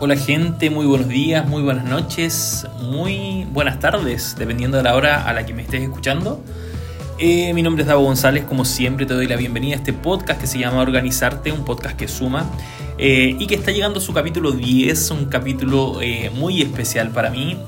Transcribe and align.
Hola 0.00 0.14
gente, 0.14 0.70
muy 0.70 0.86
buenos 0.86 1.08
días, 1.08 1.48
muy 1.48 1.60
buenas 1.60 1.84
noches, 1.84 2.64
muy 2.80 3.48
buenas 3.50 3.80
tardes, 3.80 4.36
dependiendo 4.38 4.76
de 4.76 4.84
la 4.84 4.94
hora 4.94 5.28
a 5.28 5.32
la 5.32 5.44
que 5.44 5.52
me 5.52 5.62
estés 5.62 5.82
escuchando. 5.82 6.40
Eh, 7.18 7.52
mi 7.52 7.62
nombre 7.64 7.82
es 7.82 7.88
Davo 7.88 8.04
González, 8.04 8.44
como 8.44 8.64
siempre 8.64 9.06
te 9.06 9.14
doy 9.14 9.26
la 9.26 9.34
bienvenida 9.34 9.74
a 9.74 9.78
este 9.78 9.92
podcast 9.92 10.40
que 10.40 10.46
se 10.46 10.60
llama 10.60 10.82
Organizarte, 10.82 11.50
un 11.50 11.64
podcast 11.64 11.96
que 11.96 12.06
suma 12.06 12.48
eh, 12.96 13.34
y 13.40 13.48
que 13.48 13.56
está 13.56 13.72
llegando 13.72 13.98
su 13.98 14.12
capítulo 14.12 14.52
10, 14.52 15.10
un 15.10 15.24
capítulo 15.24 16.00
eh, 16.00 16.30
muy 16.32 16.62
especial 16.62 17.10
para 17.10 17.30
mí. 17.30 17.58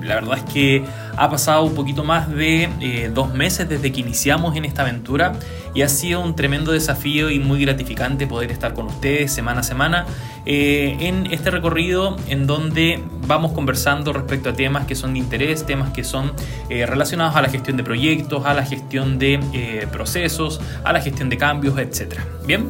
la 0.00 0.14
verdad 0.14 0.38
es 0.38 0.44
que 0.52 0.84
ha 1.16 1.28
pasado 1.28 1.64
un 1.64 1.74
poquito 1.74 2.04
más 2.04 2.30
de 2.30 3.10
dos 3.12 3.34
meses 3.34 3.68
desde 3.68 3.90
que 3.90 4.00
iniciamos 4.00 4.54
en 4.54 4.64
esta 4.64 4.82
aventura 4.82 5.32
y 5.74 5.82
ha 5.82 5.88
sido 5.88 6.20
un 6.20 6.36
tremendo 6.36 6.72
desafío 6.72 7.30
y 7.30 7.38
muy 7.38 7.60
gratificante 7.60 8.26
poder 8.26 8.50
estar 8.52 8.74
con 8.74 8.86
ustedes 8.86 9.32
semana 9.32 9.60
a 9.60 9.62
semana 9.64 10.06
eh, 10.46 10.96
en 11.00 11.26
este 11.32 11.50
recorrido 11.50 12.16
en 12.28 12.46
donde 12.46 13.02
vamos 13.26 13.52
conversando 13.52 14.12
respecto 14.12 14.50
a 14.50 14.52
temas 14.52 14.86
que 14.86 14.94
son 14.94 15.14
de 15.14 15.18
interés, 15.18 15.66
temas 15.66 15.90
que 15.90 16.04
son 16.04 16.32
eh, 16.68 16.86
relacionados 16.86 17.34
a 17.36 17.42
la 17.42 17.48
gestión 17.48 17.76
de 17.76 17.84
proyectos, 17.84 18.46
a 18.46 18.54
la 18.54 18.64
gestión 18.64 19.18
de 19.18 19.40
eh, 19.52 19.86
procesos, 19.90 20.60
a 20.84 20.92
la 20.92 21.00
gestión 21.00 21.28
de 21.28 21.38
cambios, 21.38 21.78
etc. 21.78 22.20
Bien. 22.46 22.68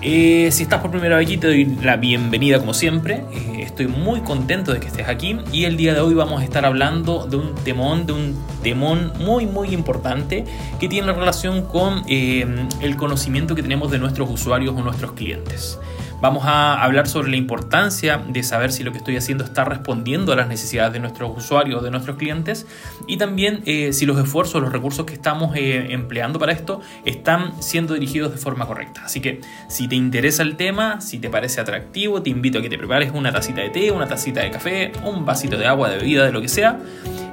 Si 0.00 0.62
estás 0.62 0.80
por 0.80 0.90
primera 0.90 1.16
vez 1.16 1.26
aquí, 1.26 1.36
te 1.38 1.48
doy 1.48 1.64
la 1.82 1.96
bienvenida 1.96 2.58
como 2.58 2.74
siempre. 2.74 3.24
estoy 3.58 3.88
muy 3.88 4.20
contento 4.20 4.72
de 4.72 4.80
que 4.80 4.86
estés 4.86 5.08
aquí 5.08 5.38
y 5.52 5.64
el 5.64 5.76
día 5.76 5.94
de 5.94 6.00
hoy 6.00 6.14
vamos 6.14 6.40
a 6.40 6.44
estar 6.44 6.64
hablando 6.64 7.26
de 7.26 7.36
un 7.36 7.54
temón, 7.56 8.06
de 8.06 8.12
un 8.12 9.12
muy 9.18 9.46
muy 9.46 9.68
importante 9.70 10.44
que 10.78 10.88
tiene 10.88 11.12
relación 11.12 11.62
con 11.62 12.02
el 12.08 12.96
conocimiento 12.96 13.54
que 13.54 13.62
tenemos 13.62 13.90
de 13.90 13.98
nuestros 13.98 14.30
usuarios 14.30 14.74
o 14.76 14.82
nuestros 14.82 15.12
clientes. 15.12 15.78
Vamos 16.20 16.44
a 16.46 16.82
hablar 16.82 17.06
sobre 17.06 17.30
la 17.30 17.36
importancia 17.36 18.20
de 18.28 18.42
saber 18.42 18.72
si 18.72 18.82
lo 18.82 18.90
que 18.90 18.98
estoy 18.98 19.16
haciendo 19.16 19.44
está 19.44 19.64
respondiendo 19.64 20.32
a 20.32 20.36
las 20.36 20.48
necesidades 20.48 20.92
de 20.92 20.98
nuestros 20.98 21.30
usuarios, 21.36 21.80
de 21.84 21.92
nuestros 21.92 22.16
clientes, 22.16 22.66
y 23.06 23.18
también 23.18 23.62
eh, 23.66 23.92
si 23.92 24.04
los 24.04 24.18
esfuerzos, 24.18 24.60
los 24.60 24.72
recursos 24.72 25.06
que 25.06 25.14
estamos 25.14 25.54
eh, 25.54 25.92
empleando 25.92 26.40
para 26.40 26.50
esto 26.50 26.80
están 27.04 27.62
siendo 27.62 27.94
dirigidos 27.94 28.32
de 28.32 28.38
forma 28.38 28.66
correcta. 28.66 29.02
Así 29.04 29.20
que 29.20 29.42
si 29.68 29.86
te 29.86 29.94
interesa 29.94 30.42
el 30.42 30.56
tema, 30.56 31.00
si 31.00 31.20
te 31.20 31.30
parece 31.30 31.60
atractivo, 31.60 32.20
te 32.20 32.30
invito 32.30 32.58
a 32.58 32.62
que 32.62 32.68
te 32.68 32.78
prepares 32.78 33.12
una 33.14 33.30
tacita 33.30 33.60
de 33.60 33.70
té, 33.70 33.92
una 33.92 34.08
tacita 34.08 34.40
de 34.40 34.50
café, 34.50 34.92
un 35.04 35.24
vasito 35.24 35.56
de 35.56 35.66
agua, 35.66 35.88
de 35.88 35.98
bebida, 35.98 36.24
de 36.26 36.32
lo 36.32 36.40
que 36.40 36.48
sea, 36.48 36.80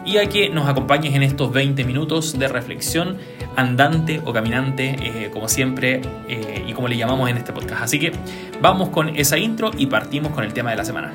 y 0.05 0.17
a 0.17 0.29
que 0.29 0.49
nos 0.49 0.69
acompañes 0.69 1.15
en 1.15 1.23
estos 1.23 1.51
20 1.51 1.83
minutos 1.85 2.37
de 2.37 2.47
reflexión 2.47 3.17
andante 3.55 4.21
o 4.25 4.33
caminante, 4.33 4.95
eh, 4.99 5.29
como 5.31 5.47
siempre, 5.47 6.01
y 6.67 6.73
como 6.73 6.87
le 6.87 6.97
llamamos 6.97 7.29
en 7.29 7.37
este 7.37 7.53
podcast. 7.53 7.83
Así 7.83 7.99
que 7.99 8.11
Vamos 8.61 8.89
con 8.89 9.15
esa 9.15 9.37
intro 9.37 9.71
y 9.77 9.87
partimos 9.87 10.31
con 10.31 10.43
el 10.43 10.53
tema 10.53 10.71
de 10.71 10.77
la 10.77 10.85
semana. 10.85 11.13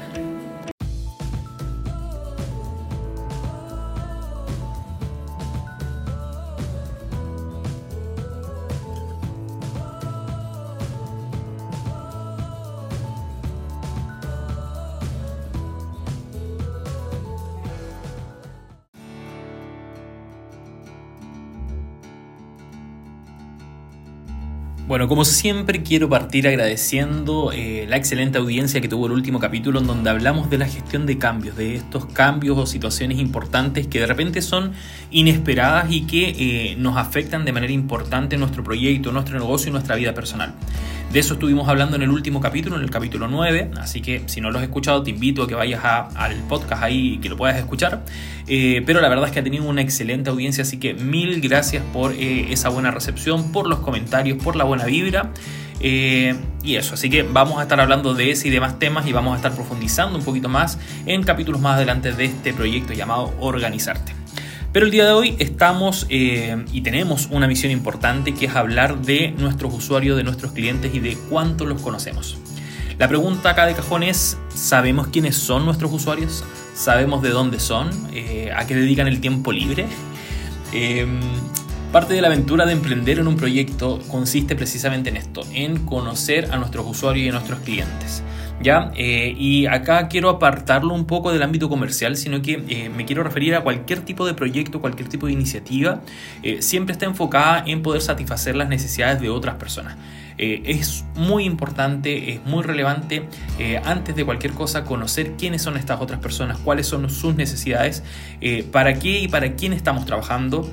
Bueno, 24.90 25.06
como 25.06 25.24
siempre 25.24 25.84
quiero 25.84 26.08
partir 26.08 26.48
agradeciendo 26.48 27.52
eh, 27.52 27.86
la 27.88 27.96
excelente 27.96 28.38
audiencia 28.38 28.80
que 28.80 28.88
tuvo 28.88 29.06
el 29.06 29.12
último 29.12 29.38
capítulo 29.38 29.78
en 29.78 29.86
donde 29.86 30.10
hablamos 30.10 30.50
de 30.50 30.58
la 30.58 30.66
gestión 30.66 31.06
de 31.06 31.16
cambios, 31.16 31.54
de 31.54 31.76
estos 31.76 32.06
cambios 32.06 32.58
o 32.58 32.66
situaciones 32.66 33.20
importantes 33.20 33.86
que 33.86 34.00
de 34.00 34.06
repente 34.06 34.42
son 34.42 34.72
inesperadas 35.12 35.92
y 35.92 36.08
que 36.08 36.30
eh, 36.30 36.76
nos 36.76 36.96
afectan 36.96 37.44
de 37.44 37.52
manera 37.52 37.72
importante 37.72 38.36
nuestro 38.36 38.64
proyecto, 38.64 39.12
nuestro 39.12 39.38
negocio 39.38 39.68
y 39.68 39.72
nuestra 39.72 39.94
vida 39.94 40.12
personal. 40.12 40.54
De 41.12 41.18
eso 41.18 41.34
estuvimos 41.34 41.68
hablando 41.68 41.96
en 41.96 42.02
el 42.02 42.10
último 42.10 42.40
capítulo, 42.40 42.76
en 42.76 42.82
el 42.82 42.90
capítulo 42.90 43.26
9, 43.26 43.72
así 43.78 44.00
que 44.00 44.22
si 44.26 44.40
no 44.40 44.52
lo 44.52 44.58
has 44.58 44.64
escuchado 44.64 45.02
te 45.02 45.10
invito 45.10 45.42
a 45.42 45.48
que 45.48 45.56
vayas 45.56 45.82
al 45.84 46.36
podcast 46.48 46.84
ahí 46.84 47.14
y 47.14 47.18
que 47.18 47.28
lo 47.28 47.36
puedas 47.36 47.56
escuchar. 47.56 48.04
Eh, 48.46 48.84
pero 48.86 49.00
la 49.00 49.08
verdad 49.08 49.26
es 49.26 49.32
que 49.32 49.40
ha 49.40 49.42
tenido 49.42 49.64
una 49.64 49.82
excelente 49.82 50.30
audiencia, 50.30 50.62
así 50.62 50.78
que 50.78 50.94
mil 50.94 51.40
gracias 51.40 51.82
por 51.92 52.12
eh, 52.12 52.52
esa 52.52 52.68
buena 52.68 52.92
recepción, 52.92 53.50
por 53.50 53.66
los 53.66 53.80
comentarios, 53.80 54.40
por 54.40 54.54
la 54.54 54.62
buena 54.62 54.84
vibra. 54.84 55.32
Eh, 55.80 56.36
y 56.62 56.76
eso, 56.76 56.94
así 56.94 57.10
que 57.10 57.24
vamos 57.24 57.58
a 57.58 57.62
estar 57.62 57.80
hablando 57.80 58.14
de 58.14 58.30
ese 58.30 58.46
y 58.46 58.50
demás 58.52 58.78
temas 58.78 59.04
y 59.08 59.12
vamos 59.12 59.32
a 59.32 59.36
estar 59.36 59.52
profundizando 59.52 60.16
un 60.16 60.24
poquito 60.24 60.48
más 60.48 60.78
en 61.06 61.24
capítulos 61.24 61.60
más 61.60 61.74
adelante 61.74 62.12
de 62.12 62.26
este 62.26 62.52
proyecto 62.52 62.92
llamado 62.92 63.34
Organizarte. 63.40 64.19
Pero 64.72 64.86
el 64.86 64.92
día 64.92 65.04
de 65.04 65.10
hoy 65.10 65.36
estamos 65.40 66.06
eh, 66.10 66.64
y 66.72 66.82
tenemos 66.82 67.28
una 67.32 67.48
misión 67.48 67.72
importante 67.72 68.34
que 68.34 68.46
es 68.46 68.54
hablar 68.54 69.02
de 69.02 69.32
nuestros 69.32 69.74
usuarios, 69.74 70.16
de 70.16 70.22
nuestros 70.22 70.52
clientes 70.52 70.94
y 70.94 71.00
de 71.00 71.16
cuánto 71.28 71.66
los 71.66 71.82
conocemos. 71.82 72.38
La 72.96 73.08
pregunta 73.08 73.50
acá 73.50 73.66
de 73.66 73.74
cajón 73.74 74.04
es, 74.04 74.38
¿sabemos 74.54 75.08
quiénes 75.08 75.34
son 75.34 75.64
nuestros 75.64 75.92
usuarios? 75.92 76.44
¿Sabemos 76.74 77.20
de 77.20 77.30
dónde 77.30 77.58
son? 77.58 77.90
Eh, 78.12 78.52
¿A 78.54 78.66
qué 78.68 78.76
dedican 78.76 79.08
el 79.08 79.20
tiempo 79.20 79.50
libre? 79.50 79.86
Em, 80.72 81.18
parte 81.90 82.14
de 82.14 82.20
la 82.20 82.28
aventura 82.28 82.64
de 82.64 82.72
emprender 82.72 83.18
en 83.18 83.26
un 83.26 83.36
proyecto 83.36 83.98
consiste 84.06 84.54
precisamente 84.54 85.10
en 85.10 85.16
esto, 85.16 85.42
en 85.52 85.84
conocer 85.84 86.52
a 86.52 86.58
nuestros 86.58 86.86
usuarios 86.86 87.26
y 87.26 87.28
a 87.30 87.32
nuestros 87.32 87.58
clientes. 87.60 88.22
¿Ya? 88.60 88.92
Eh, 88.94 89.34
y 89.36 89.66
acá 89.66 90.08
quiero 90.08 90.28
apartarlo 90.28 90.94
un 90.94 91.06
poco 91.06 91.32
del 91.32 91.42
ámbito 91.42 91.68
comercial, 91.68 92.16
sino 92.16 92.42
que 92.42 92.62
eh, 92.68 92.90
me 92.94 93.04
quiero 93.04 93.22
referir 93.22 93.54
a 93.54 93.62
cualquier 93.62 94.00
tipo 94.00 94.26
de 94.26 94.34
proyecto, 94.34 94.80
cualquier 94.80 95.08
tipo 95.08 95.26
de 95.26 95.32
iniciativa, 95.32 96.00
eh, 96.42 96.62
siempre 96.62 96.92
está 96.92 97.06
enfocada 97.06 97.64
en 97.66 97.82
poder 97.82 98.02
satisfacer 98.02 98.56
las 98.56 98.68
necesidades 98.68 99.20
de 99.20 99.30
otras 99.30 99.56
personas. 99.56 99.96
Es 100.40 101.04
muy 101.14 101.44
importante, 101.44 102.32
es 102.32 102.44
muy 102.46 102.62
relevante 102.62 103.28
antes 103.84 104.16
de 104.16 104.24
cualquier 104.24 104.52
cosa 104.54 104.84
conocer 104.84 105.32
quiénes 105.36 105.60
son 105.60 105.76
estas 105.76 106.00
otras 106.00 106.20
personas, 106.20 106.58
cuáles 106.58 106.86
son 106.86 107.10
sus 107.10 107.34
necesidades, 107.34 108.02
para 108.72 108.94
qué 108.94 109.20
y 109.20 109.28
para 109.28 109.54
quién 109.54 109.72
estamos 109.72 110.06
trabajando, 110.06 110.70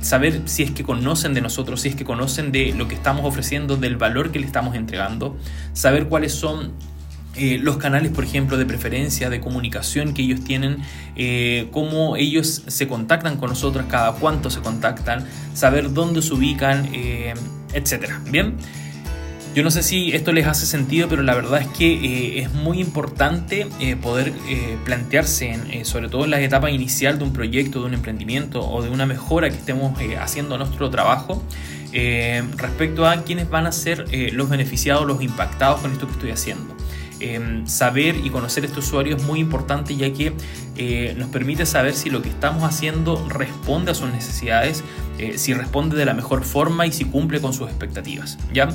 saber 0.00 0.42
si 0.44 0.62
es 0.62 0.70
que 0.70 0.84
conocen 0.84 1.34
de 1.34 1.40
nosotros, 1.40 1.80
si 1.80 1.88
es 1.88 1.96
que 1.96 2.04
conocen 2.04 2.52
de 2.52 2.72
lo 2.72 2.86
que 2.86 2.94
estamos 2.94 3.24
ofreciendo, 3.24 3.76
del 3.76 3.96
valor 3.96 4.30
que 4.30 4.38
le 4.38 4.46
estamos 4.46 4.76
entregando, 4.76 5.36
saber 5.72 6.06
cuáles 6.06 6.32
son 6.32 6.72
eh, 7.36 7.58
los 7.62 7.76
canales, 7.76 8.10
por 8.10 8.24
ejemplo, 8.24 8.56
de 8.56 8.66
preferencia, 8.66 9.30
de 9.30 9.40
comunicación 9.40 10.14
que 10.14 10.22
ellos 10.22 10.42
tienen, 10.42 10.78
eh, 11.14 11.68
cómo 11.70 12.16
ellos 12.16 12.64
se 12.66 12.88
contactan 12.88 13.36
con 13.36 13.50
nosotros, 13.50 13.86
cada 13.88 14.12
cuánto 14.12 14.50
se 14.50 14.60
contactan, 14.60 15.24
saber 15.54 15.92
dónde 15.92 16.22
se 16.22 16.34
ubican, 16.34 16.88
eh, 16.92 17.34
etc. 17.72 18.10
Bien, 18.30 18.56
yo 19.54 19.62
no 19.62 19.70
sé 19.70 19.84
si 19.84 20.12
esto 20.12 20.32
les 20.32 20.46
hace 20.46 20.66
sentido, 20.66 21.08
pero 21.08 21.22
la 21.22 21.34
verdad 21.34 21.60
es 21.62 21.68
que 21.68 22.40
es 22.40 22.52
muy 22.52 22.80
importante 22.80 23.66
poder 24.00 24.32
plantearse, 24.84 25.84
sobre 25.84 26.08
todo 26.08 26.24
en 26.24 26.30
la 26.30 26.40
etapa 26.40 26.70
inicial 26.70 27.18
de 27.18 27.24
un 27.24 27.32
proyecto, 27.32 27.80
de 27.80 27.86
un 27.86 27.94
emprendimiento 27.94 28.60
o 28.60 28.80
de 28.80 28.90
una 28.90 29.06
mejora 29.06 29.50
que 29.50 29.56
estemos 29.56 29.98
haciendo 30.20 30.56
nuestro 30.56 30.88
trabajo, 30.90 31.42
respecto 32.56 33.08
a 33.08 33.24
quiénes 33.24 33.50
van 33.50 33.66
a 33.66 33.72
ser 33.72 34.04
los 34.32 34.48
beneficiados, 34.48 35.04
los 35.04 35.20
impactados 35.20 35.80
con 35.80 35.90
esto 35.90 36.06
que 36.06 36.12
estoy 36.12 36.30
haciendo. 36.30 36.79
Em, 37.20 37.66
saber 37.66 38.16
y 38.16 38.30
conocer 38.30 38.64
este 38.64 38.78
usuario 38.78 39.14
es 39.16 39.22
muy 39.24 39.40
importante 39.40 39.94
ya 39.94 40.10
que 40.10 40.32
eh, 40.76 41.14
nos 41.18 41.28
permite 41.28 41.66
saber 41.66 41.92
si 41.92 42.08
lo 42.08 42.22
que 42.22 42.30
estamos 42.30 42.62
haciendo 42.64 43.22
responde 43.28 43.90
a 43.90 43.94
sus 43.94 44.10
necesidades, 44.10 44.82
eh, 45.18 45.36
si 45.36 45.52
responde 45.52 45.96
de 45.96 46.06
la 46.06 46.14
mejor 46.14 46.44
forma 46.44 46.86
y 46.86 46.92
si 46.92 47.04
cumple 47.04 47.42
con 47.42 47.52
sus 47.52 47.68
expectativas. 47.68 48.38
¿ya? 48.54 48.70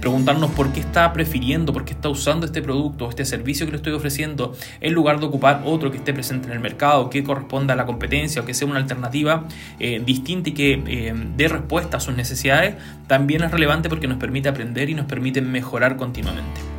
Preguntarnos 0.00 0.50
por 0.52 0.72
qué 0.72 0.80
está 0.80 1.12
prefiriendo, 1.12 1.74
por 1.74 1.84
qué 1.84 1.92
está 1.92 2.08
usando 2.08 2.46
este 2.46 2.62
producto 2.62 3.04
o 3.04 3.10
este 3.10 3.26
servicio 3.26 3.66
que 3.66 3.72
le 3.72 3.76
estoy 3.76 3.92
ofreciendo 3.92 4.56
en 4.80 4.94
lugar 4.94 5.20
de 5.20 5.26
ocupar 5.26 5.62
otro 5.66 5.90
que 5.90 5.98
esté 5.98 6.14
presente 6.14 6.46
en 6.46 6.54
el 6.54 6.60
mercado, 6.60 7.10
que 7.10 7.22
corresponda 7.22 7.74
a 7.74 7.76
la 7.76 7.84
competencia 7.84 8.40
o 8.40 8.46
que 8.46 8.54
sea 8.54 8.66
una 8.66 8.78
alternativa 8.78 9.44
eh, 9.78 10.02
distinta 10.02 10.48
y 10.48 10.52
que 10.54 11.12
dé 11.36 11.48
respuesta 11.48 11.98
a 11.98 12.00
sus 12.00 12.16
necesidades, 12.16 12.76
también 13.06 13.42
es 13.42 13.50
relevante 13.50 13.90
porque 13.90 14.08
nos 14.08 14.16
permite 14.16 14.48
aprender 14.48 14.88
y 14.88 14.94
nos 14.94 15.04
permite 15.04 15.42
mejorar 15.42 15.96
continuamente 15.96 16.69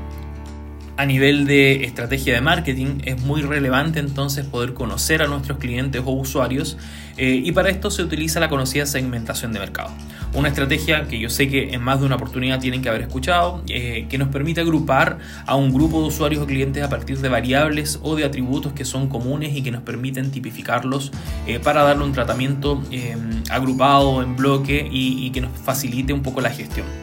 a 0.97 1.05
nivel 1.05 1.45
de 1.45 1.83
estrategia 1.83 2.33
de 2.33 2.41
marketing 2.41 2.99
es 3.05 3.21
muy 3.23 3.41
relevante 3.41 3.99
entonces 3.99 4.45
poder 4.45 4.73
conocer 4.73 5.21
a 5.21 5.27
nuestros 5.27 5.57
clientes 5.57 6.01
o 6.05 6.11
usuarios 6.11 6.77
eh, 7.17 7.41
y 7.43 7.51
para 7.51 7.69
esto 7.69 7.91
se 7.91 8.03
utiliza 8.03 8.39
la 8.39 8.49
conocida 8.49 8.85
segmentación 8.85 9.53
de 9.53 9.59
mercado. 9.59 9.91
Una 10.33 10.47
estrategia 10.47 11.07
que 11.07 11.19
yo 11.19 11.29
sé 11.29 11.49
que 11.49 11.73
en 11.73 11.81
más 11.81 11.99
de 11.99 12.05
una 12.05 12.15
oportunidad 12.15 12.59
tienen 12.59 12.81
que 12.81 12.89
haber 12.89 13.01
escuchado, 13.01 13.63
eh, 13.67 14.05
que 14.09 14.17
nos 14.17 14.29
permite 14.29 14.61
agrupar 14.61 15.19
a 15.45 15.55
un 15.55 15.73
grupo 15.73 16.01
de 16.01 16.07
usuarios 16.07 16.41
o 16.41 16.47
clientes 16.47 16.81
a 16.83 16.89
partir 16.89 17.17
de 17.19 17.29
variables 17.29 17.99
o 18.01 18.15
de 18.15 18.23
atributos 18.23 18.73
que 18.73 18.85
son 18.85 19.07
comunes 19.07 19.55
y 19.55 19.61
que 19.61 19.71
nos 19.71 19.83
permiten 19.83 20.31
tipificarlos 20.31 21.11
eh, 21.47 21.59
para 21.59 21.83
darle 21.83 22.05
un 22.05 22.13
tratamiento 22.13 22.81
agrupado 23.49 24.21
en 24.23 24.35
bloque 24.35 24.87
y 24.91 25.29
que 25.31 25.41
nos 25.41 25.51
facilite 25.59 26.13
un 26.13 26.23
poco 26.23 26.41
la 26.41 26.49
gestión. 26.49 27.00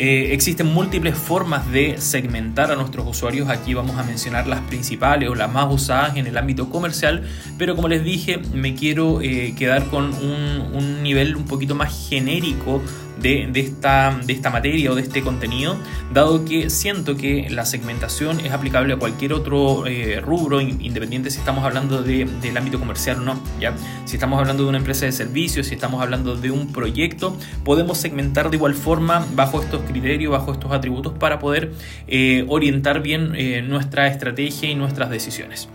Eh, 0.00 0.32
existen 0.32 0.68
múltiples 0.68 1.16
formas 1.16 1.68
de 1.72 2.00
segmentar 2.00 2.70
a 2.70 2.76
nuestros 2.76 3.04
usuarios. 3.04 3.48
Aquí 3.48 3.74
vamos 3.74 3.96
a 3.96 4.04
mencionar 4.04 4.46
las 4.46 4.60
principales 4.60 5.28
o 5.28 5.34
las 5.34 5.52
más 5.52 5.72
usadas 5.72 6.16
en 6.16 6.28
el 6.28 6.36
ámbito 6.38 6.70
comercial, 6.70 7.24
pero 7.58 7.74
como 7.74 7.88
les 7.88 8.04
dije, 8.04 8.38
me 8.54 8.74
quiero 8.74 9.20
eh, 9.20 9.54
quedar 9.58 9.86
con 9.86 10.14
un, 10.14 10.70
un 10.72 11.02
nivel 11.02 11.34
un 11.34 11.46
poquito 11.46 11.74
más 11.74 12.08
genérico 12.08 12.80
de, 13.20 13.50
esta, 13.54 14.18
de 14.24 14.32
esta 14.32 14.50
materia 14.50 14.92
o 14.92 14.94
de 14.94 15.02
este 15.02 15.22
contenido, 15.22 15.76
dado 16.12 16.44
que 16.44 16.70
siento 16.70 17.16
que 17.16 17.48
la 17.50 17.64
segmentación 17.64 18.40
es 18.40 18.52
aplicable 18.52 18.94
a 18.94 18.96
cualquier 18.96 19.32
otro 19.32 19.86
eh, 19.86 20.20
rubro, 20.20 20.60
independiente 20.60 21.30
si 21.30 21.38
estamos 21.38 21.64
hablando 21.64 22.02
del 22.02 22.56
ámbito 22.56 22.78
comercial 22.78 23.18
o 23.18 23.20
no. 23.22 23.40
¿ya? 23.60 23.74
Si 24.04 24.16
estamos 24.16 24.38
hablando 24.38 24.62
de 24.62 24.68
una 24.68 24.78
empresa 24.78 25.06
de 25.06 25.12
servicios, 25.12 25.66
si 25.66 25.74
estamos 25.74 26.02
hablando 26.02 26.36
de 26.36 26.50
un 26.50 26.72
proyecto, 26.72 27.36
podemos 27.64 27.98
segmentar 27.98 28.50
de 28.50 28.56
igual 28.56 28.74
forma 28.74 29.26
bajo 29.34 29.60
estos 29.62 29.82
criterios, 29.82 30.32
bajo 30.32 30.52
estos 30.52 30.72
atributos 30.72 31.12
para 31.14 31.38
poder 31.38 31.72
eh, 32.06 32.44
orientar 32.48 33.02
bien 33.02 33.32
eh, 33.34 33.62
nuestra 33.62 34.06
estrategia 34.06 34.70
y 34.70 34.74
nuestras 34.74 35.10
decisiones. 35.10 35.68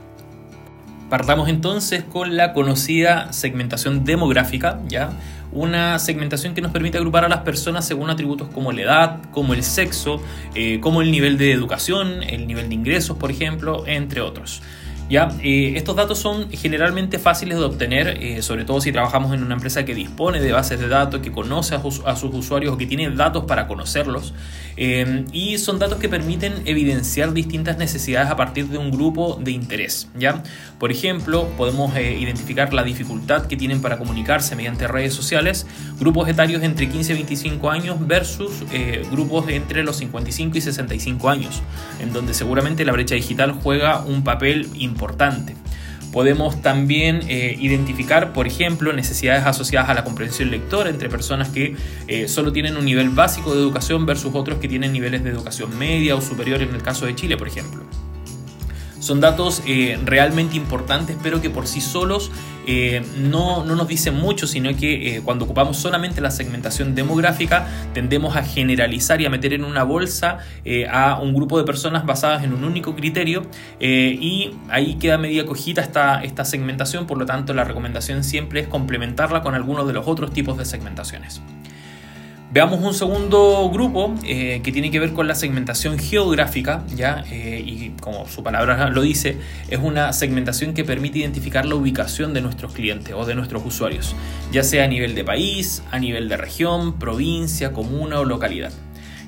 Partamos 1.09 1.47
entonces 1.47 2.03
con 2.03 2.37
la 2.37 2.53
conocida 2.53 3.31
segmentación 3.33 4.03
demográfica, 4.03 4.79
¿ya? 4.87 5.11
Una 5.53 5.99
segmentación 5.99 6.53
que 6.53 6.61
nos 6.61 6.71
permite 6.71 6.97
agrupar 6.97 7.25
a 7.25 7.29
las 7.29 7.39
personas 7.39 7.85
según 7.85 8.09
atributos 8.09 8.49
como 8.49 8.71
la 8.71 8.81
edad, 8.81 9.19
como 9.31 9.53
el 9.53 9.63
sexo, 9.63 10.21
eh, 10.55 10.79
como 10.79 11.01
el 11.01 11.11
nivel 11.11 11.37
de 11.37 11.51
educación, 11.51 12.23
el 12.23 12.47
nivel 12.47 12.69
de 12.69 12.75
ingresos, 12.75 13.17
por 13.17 13.31
ejemplo, 13.31 13.83
entre 13.87 14.21
otros. 14.21 14.61
¿Ya? 15.09 15.29
Eh, 15.43 15.73
estos 15.75 15.95
datos 15.95 16.17
son 16.17 16.49
generalmente 16.49 17.19
fáciles 17.19 17.57
de 17.57 17.65
obtener, 17.65 18.17
eh, 18.21 18.41
sobre 18.41 18.63
todo 18.63 18.79
si 18.79 18.91
trabajamos 18.91 19.33
en 19.33 19.43
una 19.43 19.55
empresa 19.55 19.83
que 19.83 19.93
dispone 19.93 20.39
de 20.39 20.51
bases 20.51 20.79
de 20.79 20.87
datos, 20.87 21.19
que 21.21 21.31
conoce 21.31 21.75
a, 21.75 21.81
sus 22.15 22.33
usuarios 22.33 22.73
o 22.73 22.77
que 22.77 22.85
tiene 22.85 23.09
datos 23.11 23.43
para 23.45 23.67
conocerlos. 23.67 24.33
Eh, 24.75 25.25
y 25.31 25.57
son 25.57 25.77
datos 25.77 25.99
que 25.99 26.09
permiten 26.09 26.53
evidenciar 26.65 27.33
distintas 27.33 27.77
necesidades 27.77 28.31
a 28.31 28.35
partir 28.35 28.67
de 28.69 28.77
un 28.77 28.91
grupo 28.91 29.39
de 29.41 29.51
interés. 29.51 30.09
¿ya? 30.17 30.41
Por 30.79 30.91
ejemplo, 30.91 31.47
podemos 31.57 31.95
identificar 31.95 32.73
la 32.73 32.83
dificultad 32.83 33.45
que 33.45 33.57
tienen 33.57 33.81
para 33.81 33.97
comunicarse 33.97 34.55
mediante 34.55 34.87
redes 34.87 35.13
sociales, 35.13 35.67
grupos 35.99 36.27
etarios 36.29 36.63
entre 36.63 36.89
15 36.89 37.11
y 37.11 37.15
25 37.15 37.69
años 37.69 37.97
versus 37.99 38.63
grupos 39.11 39.47
entre 39.49 39.83
los 39.83 39.97
55 39.97 40.57
y 40.57 40.61
65 40.61 41.29
años, 41.29 41.61
en 42.01 42.13
donde 42.13 42.33
seguramente 42.33 42.83
la 42.85 42.93
brecha 42.93 43.15
digital 43.15 43.51
juega 43.51 44.01
un 44.01 44.23
papel 44.23 44.69
importante 44.73 44.92
importante. 44.93 45.55
Podemos 46.11 46.61
también 46.61 47.21
eh, 47.27 47.57
identificar, 47.59 48.33
por 48.33 48.45
ejemplo, 48.45 48.93
necesidades 48.93 49.45
asociadas 49.47 49.89
a 49.89 49.95
la 49.95 50.03
comprensión 50.03 50.51
lectora 50.51 50.91
entre 50.91 51.09
personas 51.09 51.49
que 51.49 51.75
eh, 52.07 52.27
solo 52.27 52.53
tienen 52.53 52.77
un 52.77 52.85
nivel 52.85 53.09
básico 53.09 53.51
de 53.55 53.59
educación 53.59 54.05
versus 54.05 54.35
otros 54.35 54.59
que 54.59 54.67
tienen 54.67 54.93
niveles 54.93 55.23
de 55.23 55.31
educación 55.31 55.75
media 55.79 56.15
o 56.15 56.21
superior 56.21 56.61
en 56.61 56.75
el 56.75 56.83
caso 56.83 57.07
de 57.07 57.15
Chile, 57.15 57.35
por 57.35 57.47
ejemplo. 57.47 57.83
Son 59.03 59.19
datos 59.19 59.61
eh, 59.67 59.99
realmente 60.05 60.55
importantes, 60.55 61.17
pero 61.21 61.41
que 61.41 61.49
por 61.49 61.67
sí 61.67 61.81
solos 61.81 62.31
eh, 62.65 63.05
no, 63.17 63.65
nos 63.65 63.85
dicen 63.85 64.15
mucho, 64.15 64.47
sino 64.47 64.73
que 64.77 65.17
eh, 65.17 65.21
cuando 65.21 65.43
ocupamos 65.43 65.75
solamente 65.75 66.21
la 66.21 66.31
segmentación 66.31 66.95
demográfica, 66.95 67.67
tendemos 67.93 68.37
a 68.37 68.43
generalizar 68.43 69.19
y 69.19 69.25
a 69.25 69.29
meter 69.29 69.51
en 69.51 69.65
una 69.65 69.83
bolsa 69.83 70.37
a 70.89 71.19
un 71.19 71.33
grupo 71.33 71.57
de 71.57 71.65
personas 71.65 72.05
basadas 72.05 72.45
en 72.45 72.53
un 72.53 72.63
único 72.63 72.95
criterio 72.95 73.45
y 73.81 74.51
ahí 74.69 74.95
queda 74.95 75.17
media 75.17 75.45
cojita 75.45 75.81
esta, 75.81 76.23
esta 76.23 76.45
segmentación, 76.45 77.05
por 77.05 77.17
lo 77.17 77.25
tanto 77.25 77.53
la 77.53 77.65
recomendación 77.65 78.23
siempre 78.23 78.61
es 78.61 78.67
complementarla 78.69 79.41
con 79.41 79.53
algunos 79.53 79.85
de 79.85 79.91
los 79.91 80.07
otros 80.07 80.31
tipos 80.31 80.57
de 80.57 80.63
segmentaciones. 80.63 81.41
Veamos 82.53 82.81
un 82.83 82.93
segundo 82.93 83.67
grupo 83.73 84.13
eh, 84.23 84.61
que 84.63 84.71
tiene 84.71 84.91
que 84.91 84.99
ver 84.99 85.13
con 85.13 85.27
la 85.27 85.33
segmentación 85.33 85.97
geográfica, 85.97 86.83
¿ya? 86.95 87.25
Eh, 87.31 87.63
y 87.65 87.89
como 87.99 88.27
su 88.27 88.43
palabra 88.43 88.91
lo 88.91 89.01
dice, 89.01 89.39
es 89.69 89.79
una 89.81 90.13
segmentación 90.13 90.75
que 90.75 90.83
permite 90.83 91.17
identificar 91.17 91.65
la 91.65 91.73
ubicación 91.73 92.31
de 92.35 92.41
nuestros 92.41 92.73
clientes 92.73 93.11
o 93.17 93.25
de 93.25 93.33
nuestros 93.33 93.65
usuarios, 93.65 94.15
ya 94.51 94.61
sea 94.61 94.83
a 94.83 94.87
nivel 94.87 95.15
de 95.15 95.23
país, 95.23 95.81
a 95.89 95.97
nivel 95.97 96.29
de 96.29 96.37
región, 96.37 96.99
provincia, 96.99 97.73
comuna 97.73 98.19
o 98.19 98.23
localidad. 98.23 98.71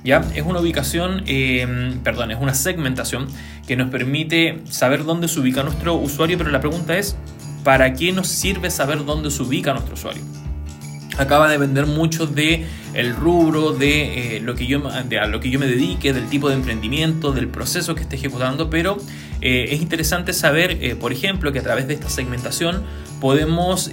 ¿Ya? 0.04 0.24
Es 0.36 0.44
una 0.46 0.60
ubicación, 0.60 1.24
em, 1.26 1.98
perdón, 2.04 2.30
es 2.30 2.38
una 2.40 2.54
segmentación 2.54 3.28
que 3.66 3.76
nos 3.76 3.90
permite 3.90 4.60
saber 4.70 5.04
dónde 5.04 5.30
se 5.30 5.40
ubica 5.40 5.64
nuestro 5.64 5.96
usuario, 5.96 6.38
pero 6.38 6.52
la 6.52 6.60
pregunta 6.60 6.96
es, 6.96 7.18
¿para 7.64 7.92
qué 7.96 8.12
nos 8.12 8.28
sirve 8.28 8.70
saber 8.70 9.04
dónde 9.04 9.32
se 9.32 9.42
ubica 9.42 9.74
nuestro 9.74 9.96
usuario? 9.96 10.22
Acaba 11.18 11.48
de 11.48 11.54
depender 11.54 11.86
mucho 11.86 12.28
de 12.28 12.66
el 12.94 13.16
rubro, 13.16 13.72
de, 13.72 14.38
eh, 14.38 14.40
lo 14.40 14.56
que 14.56 14.68
yo, 14.68 14.82
de 15.08 15.20
a 15.20 15.28
lo 15.28 15.40
que 15.40 15.50
yo 15.50 15.60
me 15.60 15.68
dedique, 15.68 16.14
del 16.14 16.28
tipo 16.28 16.50
de 16.50 16.56
emprendimiento, 16.56 17.32
del 17.32 17.48
proceso 17.48 17.94
que 17.96 18.02
esté 18.02 18.16
ejecutando, 18.16 18.70
pero 18.70 18.98
eh, 19.42 19.68
es 19.72 19.82
interesante 19.82 20.34
saber, 20.34 20.78
eh, 20.82 20.96
por 20.96 21.12
ejemplo, 21.12 21.52
que 21.52 21.60
a 21.60 21.64
través 21.64 21.88
de 21.88 21.94
esta 21.94 22.10
segmentación 22.10 22.84
podemos 23.20 23.90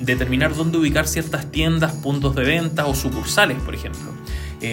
determinar 0.00 0.56
dónde 0.56 0.78
ubicar 0.78 1.06
ciertas 1.06 1.50
tiendas, 1.52 1.92
puntos 1.92 2.34
de 2.34 2.42
venta 2.42 2.86
o 2.86 2.94
sucursales, 2.94 3.58
por 3.62 3.74
ejemplo. 3.74 4.12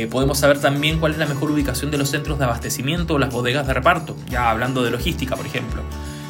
podemos 0.10 0.40
saber 0.40 0.60
también 0.60 1.00
cuál 1.00 1.12
es 1.12 1.18
la 1.20 1.28
mejor 1.28 1.52
ubicación 1.52 1.92
de 1.92 1.98
los 1.98 2.10
centros 2.10 2.40
de 2.40 2.46
abastecimiento 2.46 3.16
o 3.16 3.20
las 3.20 3.32
bodegas 3.32 3.68
de 3.68 3.74
reparto, 3.74 4.16
ya 4.32 4.50
hablando 4.50 4.84
de 4.84 4.90
logística, 4.90 5.36
por 5.36 5.46
ejemplo. 5.46 5.84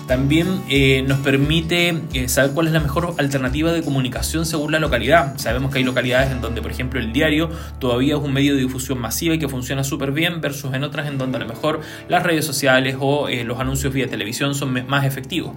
También 0.07 0.61
eh, 0.69 1.01
nos 1.07 1.19
permite 1.19 2.01
eh, 2.13 2.27
saber 2.27 2.51
cuál 2.51 2.67
es 2.67 2.73
la 2.73 2.81
mejor 2.81 3.15
alternativa 3.17 3.71
de 3.71 3.81
comunicación 3.83 4.45
según 4.45 4.73
la 4.73 4.79
localidad. 4.79 5.37
Sabemos 5.37 5.71
que 5.71 5.77
hay 5.77 5.85
localidades 5.85 6.31
en 6.31 6.41
donde, 6.41 6.61
por 6.61 6.71
ejemplo, 6.71 6.99
el 6.99 7.13
diario 7.13 7.49
todavía 7.79 8.15
es 8.15 8.21
un 8.21 8.33
medio 8.33 8.53
de 8.53 8.61
difusión 8.61 8.99
masiva 8.99 9.35
y 9.35 9.39
que 9.39 9.47
funciona 9.47 9.83
súper 9.83 10.11
bien, 10.11 10.41
versus 10.41 10.73
en 10.73 10.83
otras 10.83 11.07
en 11.07 11.17
donde 11.17 11.37
a 11.37 11.41
lo 11.41 11.47
mejor 11.47 11.79
las 12.09 12.23
redes 12.23 12.45
sociales 12.45 12.97
o 12.99 13.29
eh, 13.29 13.45
los 13.45 13.59
anuncios 13.59 13.93
vía 13.93 14.07
televisión 14.09 14.55
son 14.55 14.85
más 14.87 15.05
efectivos. 15.05 15.55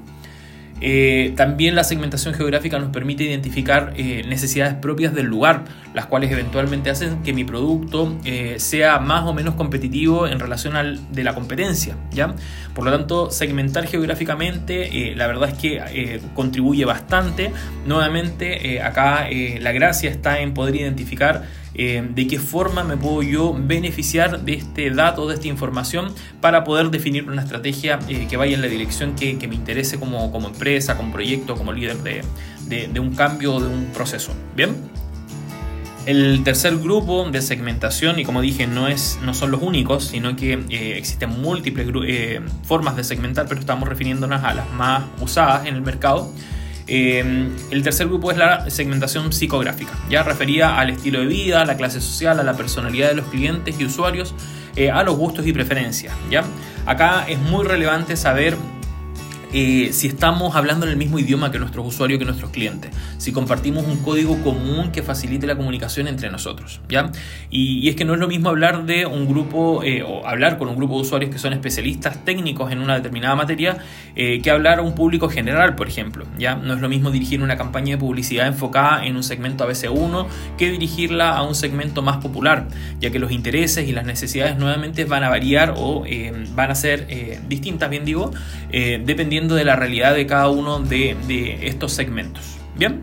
Eh, 0.80 1.32
también 1.36 1.74
la 1.74 1.84
segmentación 1.84 2.34
geográfica 2.34 2.78
nos 2.78 2.90
permite 2.90 3.24
identificar 3.24 3.94
eh, 3.96 4.24
necesidades 4.28 4.74
propias 4.74 5.14
del 5.14 5.26
lugar, 5.26 5.64
las 5.94 6.06
cuales 6.06 6.30
eventualmente 6.30 6.90
hacen 6.90 7.22
que 7.22 7.32
mi 7.32 7.44
producto 7.44 8.18
eh, 8.24 8.56
sea 8.58 8.98
más 8.98 9.24
o 9.24 9.32
menos 9.32 9.54
competitivo 9.54 10.26
en 10.26 10.38
relación 10.38 10.76
al 10.76 11.12
de 11.12 11.24
la 11.24 11.34
competencia. 11.34 11.96
¿ya? 12.12 12.34
Por 12.74 12.84
lo 12.84 12.92
tanto, 12.92 13.30
segmentar 13.30 13.86
geográficamente, 13.86 15.14
la 15.16 15.26
verdad 15.26 15.48
es 15.48 15.54
que 15.54 16.20
contribuye 16.34 16.84
bastante. 16.84 17.52
Nuevamente, 17.86 18.82
acá 18.82 19.28
la 19.60 19.72
gracia 19.72 20.10
está 20.10 20.40
en 20.40 20.52
poder 20.52 20.76
identificar 20.76 21.44
eh, 21.78 22.02
de 22.08 22.26
qué 22.26 22.38
forma 22.38 22.84
me 22.84 22.96
puedo 22.96 23.22
yo 23.22 23.54
beneficiar 23.54 24.40
de 24.40 24.54
este 24.54 24.88
dato, 24.90 25.28
de 25.28 25.34
esta 25.34 25.46
información, 25.46 26.10
para 26.40 26.64
poder 26.64 26.90
definir 26.90 27.28
una 27.28 27.42
estrategia 27.42 27.98
eh, 28.08 28.26
que 28.30 28.38
vaya 28.38 28.54
en 28.54 28.62
la 28.62 28.68
dirección 28.68 29.14
que, 29.14 29.36
me 29.46 29.54
interese 29.54 29.98
como, 29.98 30.32
empresa, 30.46 30.96
como 30.96 31.12
proyecto, 31.12 31.54
como 31.54 31.74
líder 31.74 31.98
de, 31.98 32.98
un 32.98 33.14
cambio 33.14 33.56
o 33.56 33.60
de 33.60 33.68
un 33.68 33.86
proceso. 33.92 34.32
Bien. 34.56 34.74
El 36.06 36.42
tercer 36.44 36.78
grupo 36.78 37.28
de 37.28 37.42
segmentación, 37.42 38.18
y 38.18 38.24
como 38.24 38.40
dije, 38.40 38.66
no, 38.66 38.88
es, 38.88 39.18
no 39.22 39.34
son 39.34 39.50
los 39.50 39.60
únicos, 39.60 40.04
sino 40.04 40.34
que 40.34 40.54
eh, 40.70 40.96
existen 40.96 41.42
múltiples 41.42 41.88
formas 42.62 42.96
de 42.96 43.04
segmentar, 43.04 43.46
pero 43.48 43.60
estamos 43.60 43.86
refiriéndonos 43.86 44.42
a 44.42 44.54
las 44.54 44.72
más 44.72 45.02
usadas 45.20 45.66
en 45.66 45.74
el 45.74 45.82
mercado, 45.82 46.32
Em, 46.88 47.50
el 47.70 47.82
tercer 47.82 48.06
grupo 48.06 48.30
es 48.30 48.38
la 48.38 48.70
segmentación 48.70 49.32
psicográfica, 49.32 49.92
ya 50.08 50.22
referida 50.22 50.78
al 50.78 50.90
estilo 50.90 51.20
de 51.20 51.26
vida, 51.26 51.62
a 51.62 51.64
la 51.64 51.76
clase 51.76 52.00
social, 52.00 52.38
a 52.38 52.44
la 52.44 52.56
personalidad 52.56 53.08
de 53.08 53.14
los 53.14 53.26
clientes 53.26 53.74
y 53.80 53.84
usuarios, 53.84 54.34
eh, 54.76 54.90
a 54.90 55.02
los 55.02 55.16
gustos 55.16 55.46
y 55.46 55.52
preferencias. 55.52 56.14
¿ya? 56.30 56.44
Acá 56.86 57.24
es 57.26 57.40
muy 57.40 57.64
relevante 57.66 58.16
saber 58.16 58.56
eh, 59.52 59.90
si 59.92 60.08
estamos 60.08 60.56
hablando 60.56 60.86
en 60.86 60.92
el 60.92 60.98
mismo 60.98 61.18
idioma 61.18 61.52
que 61.52 61.58
nuestros 61.58 61.86
usuarios, 61.86 62.18
que 62.18 62.24
nuestros 62.24 62.50
clientes, 62.50 62.90
si 63.16 63.32
compartimos 63.32 63.86
un 63.86 63.98
código 63.98 64.42
común 64.42 64.90
que 64.90 65.02
facilite 65.02 65.46
la 65.46 65.56
comunicación 65.56 66.08
entre 66.08 66.30
nosotros, 66.30 66.80
¿ya? 66.88 67.12
Y, 67.48 67.88
es 67.88 67.94
que 67.94 68.04
no 68.04 68.14
es 68.14 68.20
lo 68.20 68.26
mismo 68.26 68.48
hablar 68.48 68.84
de 68.84 69.06
un 69.06 69.28
grupo 69.28 69.84
eh, 69.84 70.02
o 70.02 70.26
hablar 70.26 70.58
con 70.58 70.68
un 70.68 70.76
grupo 70.76 70.96
de 70.96 71.02
usuarios 71.02 71.30
que 71.30 71.38
son 71.38 71.52
especialistas 71.52 72.24
técnicos 72.24 72.72
en 72.72 72.80
una 72.80 72.96
determinada 72.96 73.36
materia 73.36 73.78
eh, 74.16 74.40
que 74.42 74.50
hablar 74.50 74.80
a 74.80 74.82
un 74.82 74.94
público 74.94 75.28
general, 75.28 75.76
por 75.76 75.86
ejemplo, 75.86 76.26
¿ya? 76.36 76.56
No 76.56 76.74
es 76.74 76.80
lo 76.80 76.88
mismo 76.88 77.12
dirigir 77.12 77.40
una 77.40 77.56
campaña 77.56 77.94
de 77.94 77.98
publicidad 77.98 78.48
enfocada 78.48 79.06
en 79.06 79.14
un 79.14 79.22
segmento 79.22 79.68
ABC1 79.68 80.26
que 80.58 80.70
dirigirla 80.72 81.36
a 81.36 81.42
un 81.42 81.54
segmento 81.54 82.02
más 82.02 82.16
popular, 82.16 82.66
ya 83.00 83.10
que 83.10 83.20
los 83.20 83.30
intereses 83.30 83.88
y 83.88 83.92
las 83.92 84.04
necesidades 84.04 84.58
nuevamente 84.58 85.04
van 85.04 85.22
a 85.22 85.28
variar 85.28 85.74
o 85.76 86.04
van 86.54 86.70
a 86.70 86.74
ser 86.74 87.06
distintas, 87.48 87.90
bien 87.90 88.04
digo, 88.04 88.32
dependiendo 88.70 89.45
de 89.54 89.64
la 89.64 89.76
realidad 89.76 90.14
de 90.14 90.26
cada 90.26 90.48
uno 90.48 90.80
de, 90.80 91.58
estos 91.62 91.92
segmentos. 91.92 92.56
Bien. 92.76 93.02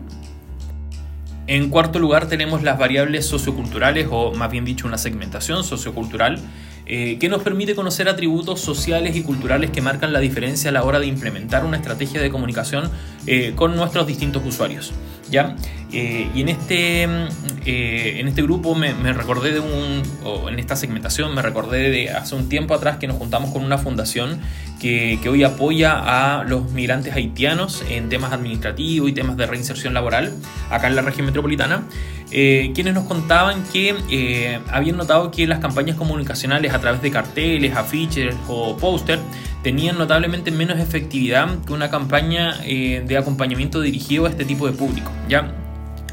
En 1.46 1.68
cuarto 1.68 1.98
lugar 1.98 2.26
tenemos 2.26 2.62
las 2.62 2.78
variables 2.78 3.26
socioculturales 3.26 4.08
o 4.10 4.32
más 4.32 4.50
bien 4.50 4.64
dicho 4.64 4.86
una 4.86 4.96
segmentación 4.96 5.62
sociocultural 5.62 6.40
eh, 6.86 7.18
que 7.18 7.28
nos 7.28 7.42
permite 7.42 7.74
conocer 7.74 8.08
atributos 8.08 8.60
sociales 8.60 9.14
y 9.16 9.22
culturales 9.22 9.70
que 9.70 9.82
marcan 9.82 10.12
la 10.12 10.20
diferencia 10.20 10.70
a 10.70 10.72
la 10.72 10.84
hora 10.84 11.00
de 11.00 11.06
implementar 11.06 11.64
una 11.64 11.76
estrategia 11.76 12.20
de 12.20 12.30
comunicación 12.30 12.90
eh, 13.26 13.52
con 13.54 13.76
nuestros 13.76 14.06
distintos 14.06 14.42
usuarios. 14.44 14.92
¿Ya? 15.34 15.56
Eh, 15.92 16.28
y 16.34 16.40
en 16.40 16.48
este, 16.48 17.02
en 17.02 18.26
este 18.26 18.42
grupo 18.42 18.74
me, 18.74 18.92
recordé 19.12 19.52
de 19.52 19.60
un, 19.60 20.02
o 20.24 20.48
en 20.48 20.58
esta 20.58 20.74
segmentación 20.74 21.34
me 21.34 21.42
recordé 21.42 21.90
de 21.90 22.10
hace 22.10 22.34
un 22.34 22.48
tiempo 22.48 22.74
atrás 22.74 22.96
que 22.96 23.06
nos 23.06 23.16
juntamos 23.16 23.52
con 23.52 23.62
una 23.62 23.78
fundación 23.78 24.40
que, 24.80 25.20
que, 25.22 25.28
hoy 25.28 25.44
apoya 25.44 26.38
a 26.38 26.42
los 26.42 26.72
migrantes 26.72 27.14
haitianos 27.14 27.84
en 27.88 28.08
temas 28.08 28.32
administrativos 28.32 29.08
y 29.08 29.12
temas 29.12 29.36
de 29.36 29.46
reinserción 29.46 29.94
laboral 29.94 30.32
acá 30.70 30.88
en 30.88 30.96
la 30.96 31.02
región 31.02 31.26
metropolitana. 31.26 31.84
Eh, 32.30 32.72
quienes 32.74 32.94
nos 32.94 33.04
contaban 33.04 33.62
que 33.72 33.94
eh, 34.10 34.58
habían 34.72 34.96
notado 34.96 35.30
que 35.30 35.46
las 35.46 35.58
campañas 35.60 35.96
comunicacionales 35.96 36.72
a 36.72 36.80
través 36.80 37.02
de 37.02 37.10
carteles, 37.10 37.76
afiches 37.76 38.34
o 38.48 38.76
póster 38.76 39.18
tenían 39.62 39.96
notablemente 39.96 40.50
menos 40.50 40.78
efectividad 40.78 41.48
que 41.66 41.72
una 41.72 41.90
campaña 41.90 42.54
eh, 42.64 43.02
de 43.06 43.16
acompañamiento 43.16 43.80
dirigido 43.80 44.26
a 44.26 44.30
este 44.30 44.44
tipo 44.44 44.66
de 44.66 44.72
público. 44.72 45.10
¿ya? 45.28 45.63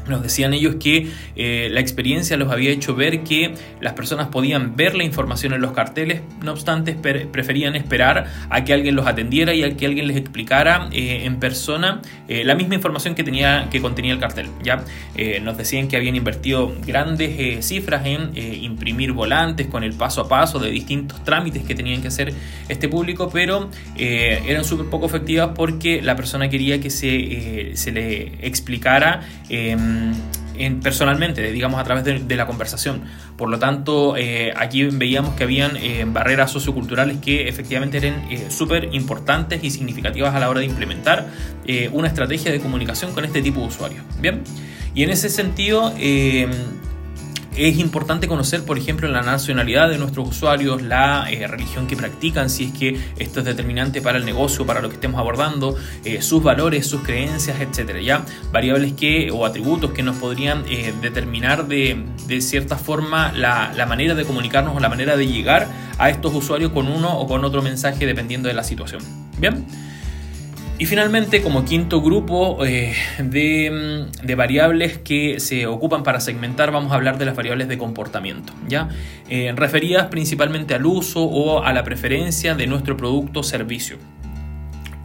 Nos 0.08 0.22
decían 0.22 0.54
ellos 0.54 0.76
que 0.76 1.10
eh, 1.36 1.68
la 1.70 1.80
experiencia 1.80 2.36
los 2.36 2.50
había 2.50 2.70
hecho 2.70 2.94
ver 2.94 3.22
que 3.22 3.54
las 3.80 3.92
personas 3.92 4.28
podían 4.28 4.76
ver 4.76 4.94
la 4.94 5.04
información 5.04 5.52
en 5.52 5.60
los 5.60 5.72
carteles, 5.72 6.22
no 6.42 6.52
obstante 6.52 6.94
preferían 6.94 7.76
esperar 7.76 8.26
a 8.50 8.64
que 8.64 8.72
alguien 8.72 8.96
los 8.96 9.06
atendiera 9.06 9.54
y 9.54 9.62
a 9.62 9.76
que 9.76 9.86
alguien 9.86 10.06
les 10.08 10.16
explicara 10.16 10.88
eh, 10.92 11.22
en 11.24 11.36
persona 11.36 12.02
eh, 12.28 12.44
la 12.44 12.54
misma 12.54 12.74
información 12.74 13.14
que, 13.14 13.24
tenía, 13.24 13.68
que 13.70 13.80
contenía 13.80 14.12
el 14.12 14.18
cartel. 14.18 14.46
¿ya? 14.62 14.84
nos 15.42 15.56
decían 15.56 15.88
que 15.88 15.96
habían 15.96 16.16
invertido 16.16 16.74
grandes 16.86 17.64
cifras 17.64 18.06
en 18.06 18.36
imprimir 18.36 19.12
volantes 19.12 19.66
con 19.66 19.84
el 19.84 19.92
paso 19.92 20.22
a 20.22 20.28
paso 20.28 20.58
de 20.58 20.70
distintos 20.70 21.22
trámites 21.24 21.64
que 21.64 21.74
tenían 21.74 22.02
que 22.02 22.08
hacer 22.08 22.32
este 22.68 22.88
público, 22.88 23.30
pero 23.32 23.70
eran 23.96 24.64
súper 24.64 24.86
poco 24.86 25.06
efectivas 25.06 25.50
porque 25.54 26.02
la 26.02 26.16
persona 26.16 26.48
quería 26.48 26.80
que 26.80 26.90
se, 26.90 27.72
se 27.74 27.92
le 27.92 28.46
explicara 28.46 29.22
em, 29.48 29.91
en, 30.56 30.80
personalmente, 30.80 31.50
digamos 31.52 31.80
a 31.80 31.84
través 31.84 32.04
de, 32.04 32.36
la 32.36 32.46
conversación. 32.46 33.02
Por 33.36 33.48
lo 33.48 33.58
tanto, 33.58 34.16
eh, 34.16 34.52
aquí 34.56 34.84
veíamos 34.84 35.34
que 35.34 35.44
habían 35.44 35.76
eh, 35.76 36.04
barreras 36.06 36.50
socioculturales 36.50 37.18
que 37.18 37.48
efectivamente 37.48 37.98
eran 37.98 38.30
eh, 38.30 38.46
súper 38.50 38.94
importantes 38.94 39.62
y 39.62 39.70
significativas 39.70 40.34
a 40.34 40.40
la 40.40 40.48
hora 40.48 40.60
de 40.60 40.66
implementar 40.66 41.26
una 41.92 42.08
estrategia 42.08 42.50
de 42.50 42.60
comunicación 42.60 43.12
con 43.12 43.24
este 43.24 43.40
tipo 43.40 43.60
de 43.60 43.66
usuarios. 43.66 44.02
Bien, 44.20 44.42
y 44.94 45.04
en 45.04 45.10
ese 45.10 45.28
sentido 45.28 45.94
es 47.56 47.78
importante 47.78 48.28
conocer, 48.28 48.64
por 48.64 48.78
ejemplo, 48.78 49.08
la 49.08 49.22
nacionalidad 49.22 49.90
de 49.90 49.98
nuestros 49.98 50.28
usuarios, 50.28 50.82
la 50.82 51.30
eh, 51.30 51.46
religión 51.46 51.86
que 51.86 51.96
practican, 51.96 52.48
si 52.48 52.64
es 52.64 52.72
que 52.72 52.98
esto 53.18 53.40
es 53.40 53.46
determinante 53.46 54.00
para 54.00 54.18
el 54.18 54.24
negocio, 54.24 54.64
para 54.64 54.80
lo 54.80 54.88
que 54.88 54.94
estemos 54.94 55.20
abordando, 55.20 55.76
eh, 56.04 56.22
sus 56.22 56.42
valores, 56.42 56.86
sus 56.86 57.02
creencias, 57.02 57.60
etcétera. 57.60 57.92
Variables 58.52 58.94
que 58.94 59.30
o 59.30 59.44
atributos 59.44 59.92
que 59.92 60.02
nos 60.02 60.16
podrían 60.16 60.64
eh, 60.68 60.94
determinar 61.02 61.66
de, 61.68 62.04
cierta 62.40 62.76
forma 62.76 63.32
la 63.32 63.86
manera 63.86 64.14
de 64.14 64.24
comunicarnos 64.24 64.74
o 64.74 64.80
la 64.80 64.88
manera 64.88 65.16
de 65.16 65.26
llegar 65.26 65.68
a 65.98 66.08
estos 66.08 66.34
usuarios 66.34 66.72
con 66.72 66.88
uno 66.88 67.18
o 67.18 67.26
con 67.26 67.44
otro 67.44 67.60
mensaje 67.60 68.06
dependiendo 68.06 68.48
de 68.48 68.54
la 68.54 68.64
situación. 68.64 69.02
Bien. 69.38 69.66
Y 70.78 70.86
finalmente, 70.86 71.42
como 71.42 71.64
quinto 71.64 72.00
grupo 72.02 72.64
eh, 72.64 72.94
mm, 73.20 74.24
de, 74.26 74.34
variables 74.34 74.98
que 74.98 75.38
se 75.38 75.66
ocupan 75.66 76.02
para 76.02 76.18
segmentar, 76.18 76.72
vamos 76.72 76.92
a 76.92 76.96
hablar 76.96 77.18
de 77.18 77.26
las 77.26 77.36
variables 77.36 77.68
de 77.68 77.78
comportamiento, 77.78 78.52
¿ya? 78.68 78.88
Eh, 79.28 79.52
referidas 79.54 80.08
principalmente 80.08 80.74
al 80.74 80.86
uso 80.86 81.22
o 81.22 81.62
a 81.62 81.72
la 81.72 81.84
preferencia 81.84 82.54
de 82.54 82.66
nuestro 82.66 82.96
producto 82.96 83.40
o 83.40 83.42
servicio. 83.42 83.98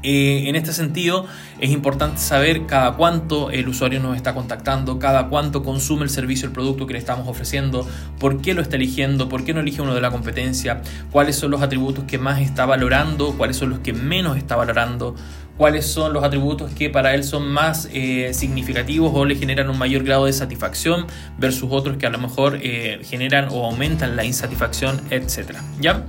Eh, 0.04 0.48
en 0.48 0.56
este 0.56 0.74
sentido, 0.74 1.26
es 1.60 1.72
importante 1.72 2.20
saber 2.20 2.66
cada 2.66 2.94
cuánto 2.94 3.50
el 3.50 3.68
usuario 3.68 4.00
nos 4.00 4.16
está 4.16 4.34
contactando, 4.34 5.00
cada 5.00 5.28
cuánto 5.28 5.64
consume 5.64 6.04
el 6.04 6.10
servicio, 6.10 6.48
el 6.48 6.54
producto 6.54 6.86
que 6.86 6.94
le 6.94 7.00
estamos 7.00 7.28
ofreciendo, 7.28 7.86
por 8.20 8.42
qué 8.42 8.54
lo 8.54 8.62
está 8.62 8.76
eligiendo, 8.76 9.28
por 9.28 9.44
qué 9.44 9.54
no 9.54 9.60
elige 9.60 9.82
uno 9.82 9.96
de 9.96 10.02
la 10.02 10.12
competencia, 10.12 10.82
cuáles 11.12 11.36
son 11.36 11.52
los 11.52 11.62
atributos 11.62 12.06
que 12.06 12.20
más 12.20 12.40
está 12.40 12.66
valorando, 12.66 13.34
cuáles 13.38 13.58
son 13.58 13.70
los 13.70 13.80
que 13.80 13.92
menos 13.92 14.38
está 14.38 14.56
valorando, 14.56 15.16
cuáles 15.58 15.88
son 15.88 16.14
los 16.14 16.24
atributos 16.24 16.72
que 16.72 16.90
para 16.90 17.16
él 17.16 17.24
son 17.24 17.48
más 17.50 17.90
eh, 17.92 18.32
significativos 18.34 19.12
o 19.14 19.26
le 19.26 19.36
generan 19.36 19.70
un 19.70 19.78
mayor 19.78 20.04
grado 20.04 20.26
de 20.26 20.34
satisfacción 20.34 21.08
versus 21.38 21.70
otros 21.72 21.98
que 21.98 22.06
a 22.06 22.10
lo 22.10 22.20
mejor 22.20 22.60
eh, 22.62 23.02
generan 23.04 23.50
o 23.52 23.66
aumentan 23.66 24.16
la 24.16 24.24
insatisfacción, 24.24 25.02
etc. 25.10 25.58
¿Ya? 25.82 26.06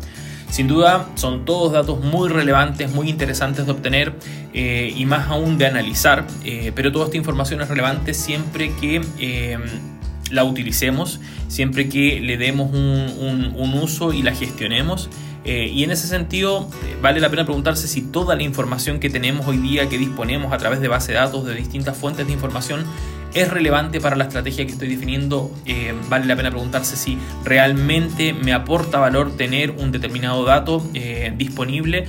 Sin 0.51 0.69
duda 0.69 1.07
son 1.15 1.45
todos 1.45 1.73
datos 1.73 2.03
muy 2.03 2.29
relevantes, 2.29 2.91
muy 2.91 3.09
interesantes 3.09 3.67
de 3.67 3.73
obtener 3.73 4.15
eh, 4.55 4.93
y 4.95 5.05
más 5.05 5.29
aún 5.29 5.59
de 5.59 5.67
analizar, 5.67 6.27
pero 6.75 6.91
toda 6.91 7.07
esta 7.07 7.19
información 7.19 7.61
es 7.61 7.69
relevante 7.69 8.15
siempre 8.15 8.73
que 8.81 9.03
la 10.31 10.45
utilicemos, 10.45 11.21
siempre 11.49 11.91
que 11.91 12.21
le 12.21 12.39
demos 12.39 12.73
un 12.73 13.75
uso 13.75 14.15
y 14.15 14.23
la 14.23 14.35
gestionemos 14.35 15.11
eh, 15.49 15.71
y 15.73 15.83
en 15.83 15.91
ese 15.91 16.07
sentido, 16.07 16.69
eh, 16.85 16.99
vale 17.01 17.21
la 17.21 17.31
pena 17.31 17.47
preguntarse 17.47 17.89
si 17.89 18.03
toda 18.03 18.37
la 18.37 18.43
información 18.43 19.01
que 19.01 19.09
tenemos 19.09 19.47
hoy 19.47 19.57
día, 19.57 19.89
que 19.89 19.97
disponemos 19.97 20.53
a 20.53 20.59
través 20.59 20.79
de 20.83 20.89
base 20.89 21.13
de 21.13 21.19
datos, 21.19 21.47
de 21.47 21.55
distintas 21.55 21.97
fuentes 21.97 22.27
de 22.27 22.35
información, 22.35 22.85
es 23.33 23.49
relevante 23.49 23.99
para 23.99 24.15
la 24.15 24.25
estrategia 24.25 24.67
que 24.67 24.73
estoy 24.73 24.89
definiendo. 24.89 25.51
Eh, 25.65 25.95
vale 26.11 26.27
la 26.27 26.37
pena 26.37 26.51
preguntarse 26.51 26.97
si 26.97 27.17
realmente 27.47 28.35
me 28.35 28.53
aporta 28.53 28.99
valor 28.99 29.39
tener 29.39 29.71
un 29.71 29.91
determinado 29.91 30.45
dato 30.45 30.87
disponible. 31.39 32.07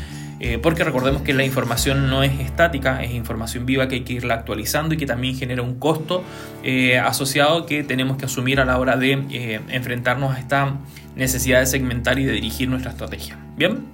Porque 0.62 0.86
recordemos 0.86 1.22
que 1.22 1.34
la 1.34 1.44
información 1.44 2.10
no 2.10 2.24
es 2.24 2.40
estática, 2.40 3.04
es 3.04 3.12
información 3.12 3.66
viva 3.66 3.88
que 3.90 3.96
hay 3.96 4.02
que 4.02 4.14
irla 4.14 4.36
actualizando 4.36 4.96
y 4.96 4.98
que 4.98 5.06
también 5.06 5.36
genera 5.36 5.62
un 5.62 5.76
costo 5.80 6.24
asociado 7.04 7.66
que 7.66 7.84
tenemos 7.84 8.18
que 8.18 8.26
asumir 8.26 8.60
a 8.60 8.66
la 8.66 8.78
hora 8.80 8.96
de 8.96 9.60
enfrentarnos 9.70 10.36
a 10.36 10.40
esta 10.40 10.78
necesidad 11.16 11.60
de 11.60 11.66
segmentar 11.66 12.20
y 12.20 12.26
de 12.26 12.32
dirigir 12.32 12.70
nuestra 12.70 12.92
estrategia. 12.92 13.38
¿Bien? 13.58 13.86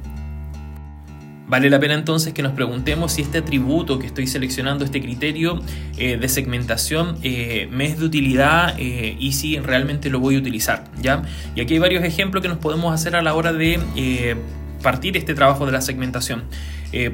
Vale 1.48 1.70
la 1.70 1.80
pena 1.80 1.94
entonces 1.94 2.34
que 2.34 2.42
nos 2.42 2.54
preguntemos 2.54 3.14
si 3.14 3.22
este 3.22 3.38
atributo 3.38 4.00
que 4.00 4.08
estoy 4.08 4.26
seleccionando, 4.26 4.84
este 4.84 5.00
criterio 5.00 5.62
eh, 5.98 6.18
de 6.18 6.28
segmentación, 6.28 7.18
eh, 7.22 7.70
me 7.72 7.86
es 7.86 8.00
de 8.00 8.06
utilidad 8.06 8.76
eh, 8.80 9.16
y 9.20 9.34
si 9.34 9.60
realmente 9.60 10.10
lo 10.10 10.20
voy 10.20 10.36
a 10.36 10.40
utilizar. 10.40 10.86
¿ya? 11.02 11.22
Y 11.56 11.62
aquí 11.62 11.76
hay 11.76 11.80
varios 11.80 12.04
ejemplos 12.04 12.42
que 12.42 12.48
nos 12.50 12.58
podemos 12.58 12.94
hacer 12.94 13.16
a 13.16 13.22
la 13.22 13.36
hora 13.36 13.54
de 13.54 14.38
partir 14.86 15.18
este 15.18 15.34
trabajo 15.34 15.66
de 15.66 15.72
la 15.72 15.82
segmentación. 15.82 16.44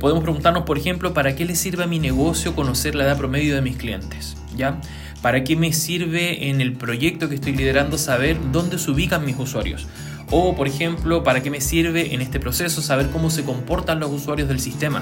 podemos 0.02 0.24
preguntarnos, 0.24 0.64
por 0.64 0.78
ejemplo, 0.78 1.14
¿para 1.14 1.38
qué 1.38 1.46
le 1.46 1.56
sirve 1.56 1.86
a 1.86 1.88
mi 1.88 2.00
negocio 2.00 2.54
conocer 2.54 2.96
la 2.96 3.06
edad 3.06 3.18
promedio 3.18 3.56
de 3.56 3.62
mis 3.62 3.78
clientes? 3.78 4.36
¿ya? 4.58 4.82
¿Para 5.22 5.46
qué 5.46 5.56
me 5.56 5.72
sirve 5.72 6.50
en 6.50 6.60
el 6.60 6.74
proyecto 6.74 7.30
que 7.30 7.36
estoy 7.36 7.54
liderando 7.54 7.98
saber 7.98 8.38
dónde 8.52 8.78
se 8.78 8.92
ubican 8.92 9.24
mis 9.24 9.40
usuarios? 9.40 9.88
O, 10.32 10.54
por 10.54 10.68
ejemplo, 10.68 11.24
¿para 11.24 11.42
qué 11.42 11.50
me 11.50 11.62
sirve 11.62 12.14
en 12.14 12.22
este 12.22 12.42
proceso 12.42 12.82
saber 12.82 13.10
cómo 13.10 13.30
se 13.30 13.44
comportan 13.44 14.02
los 14.02 14.12
usuarios 14.12 14.50
del 14.50 14.60
sistema? 14.60 15.02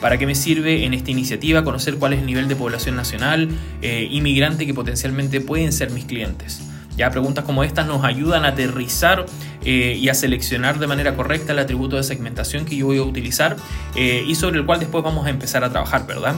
¿Para 0.00 0.16
qué 0.16 0.26
me 0.26 0.36
sirve 0.36 0.84
en 0.84 0.94
esta 0.94 1.10
iniciativa 1.10 1.64
conocer 1.64 1.96
cuál 1.96 2.12
es 2.12 2.20
el 2.20 2.26
nivel 2.26 2.46
de 2.46 2.54
población 2.54 2.94
nacional, 2.94 3.48
eh, 3.82 4.06
inmigrante 4.12 4.64
que 4.64 4.74
potencialmente 4.74 5.40
pueden 5.40 5.72
ser 5.72 5.90
mis 5.90 6.04
clientes? 6.04 6.62
Ya 6.96 7.10
preguntas 7.10 7.44
como 7.44 7.62
estas 7.62 7.86
nos 7.86 8.04
ayudan 8.04 8.44
a 8.44 8.48
aterrizar 8.48 9.26
eh, 9.64 9.96
y 10.00 10.08
a 10.08 10.14
seleccionar 10.14 10.78
de 10.78 10.86
manera 10.86 11.14
correcta 11.14 11.52
el 11.52 11.58
atributo 11.58 11.96
de 11.96 12.02
segmentación 12.02 12.64
que 12.64 12.76
yo 12.76 12.86
voy 12.86 12.98
a 12.98 13.02
utilizar 13.02 13.56
eh, 13.94 14.24
y 14.26 14.34
sobre 14.34 14.58
el 14.58 14.66
cual 14.66 14.80
después 14.80 15.04
vamos 15.04 15.26
a 15.26 15.30
empezar 15.30 15.62
a 15.64 15.70
trabajar, 15.70 16.06
¿verdad? 16.06 16.34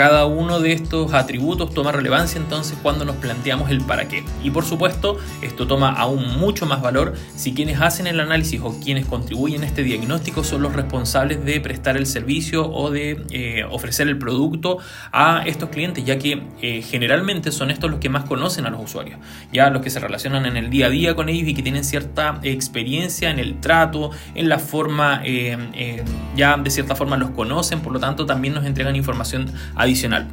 Cada 0.00 0.24
uno 0.24 0.60
de 0.60 0.72
estos 0.72 1.12
atributos 1.12 1.74
toma 1.74 1.92
relevancia 1.92 2.40
entonces 2.40 2.78
cuando 2.82 3.04
nos 3.04 3.16
planteamos 3.16 3.68
el 3.68 3.82
para 3.82 4.08
qué. 4.08 4.24
Y 4.42 4.50
por 4.50 4.64
supuesto, 4.64 5.18
esto 5.42 5.66
toma 5.66 5.90
aún 5.90 6.38
mucho 6.38 6.64
más 6.64 6.80
valor 6.80 7.12
si 7.36 7.52
quienes 7.52 7.82
hacen 7.82 8.06
el 8.06 8.18
análisis 8.18 8.62
o 8.64 8.80
quienes 8.82 9.04
contribuyen 9.04 9.62
a 9.62 9.66
este 9.66 9.82
diagnóstico 9.82 10.42
son 10.42 10.62
los 10.62 10.72
responsables 10.72 11.44
de 11.44 11.60
prestar 11.60 11.98
el 11.98 12.06
servicio 12.06 12.66
o 12.66 12.90
de 12.90 13.22
eh, 13.28 13.64
ofrecer 13.70 14.08
el 14.08 14.16
producto 14.16 14.78
a 15.12 15.42
estos 15.44 15.68
clientes, 15.68 16.02
ya 16.02 16.18
que 16.18 16.44
eh, 16.62 16.80
generalmente 16.80 17.52
son 17.52 17.70
estos 17.70 17.90
los 17.90 18.00
que 18.00 18.08
más 18.08 18.24
conocen 18.24 18.64
a 18.64 18.70
los 18.70 18.82
usuarios, 18.82 19.20
ya 19.52 19.68
los 19.68 19.82
que 19.82 19.90
se 19.90 20.00
relacionan 20.00 20.46
en 20.46 20.56
el 20.56 20.70
día 20.70 20.86
a 20.86 20.88
día 20.88 21.14
con 21.14 21.28
ellos 21.28 21.46
y 21.46 21.52
que 21.52 21.62
tienen 21.62 21.84
cierta 21.84 22.40
experiencia 22.42 23.28
en 23.28 23.38
el 23.38 23.60
trato, 23.60 24.12
en 24.34 24.48
la 24.48 24.60
forma, 24.60 25.20
eh, 25.26 26.02
ya 26.34 26.56
de 26.56 26.70
cierta 26.70 26.96
forma 26.96 27.18
los 27.18 27.32
conocen, 27.32 27.80
por 27.80 27.92
lo 27.92 28.00
tanto 28.00 28.24
también 28.24 28.54
nos 28.54 28.64
entregan 28.64 28.96
información 28.96 29.52
adicional 29.74 29.89
adicional. 29.90 30.26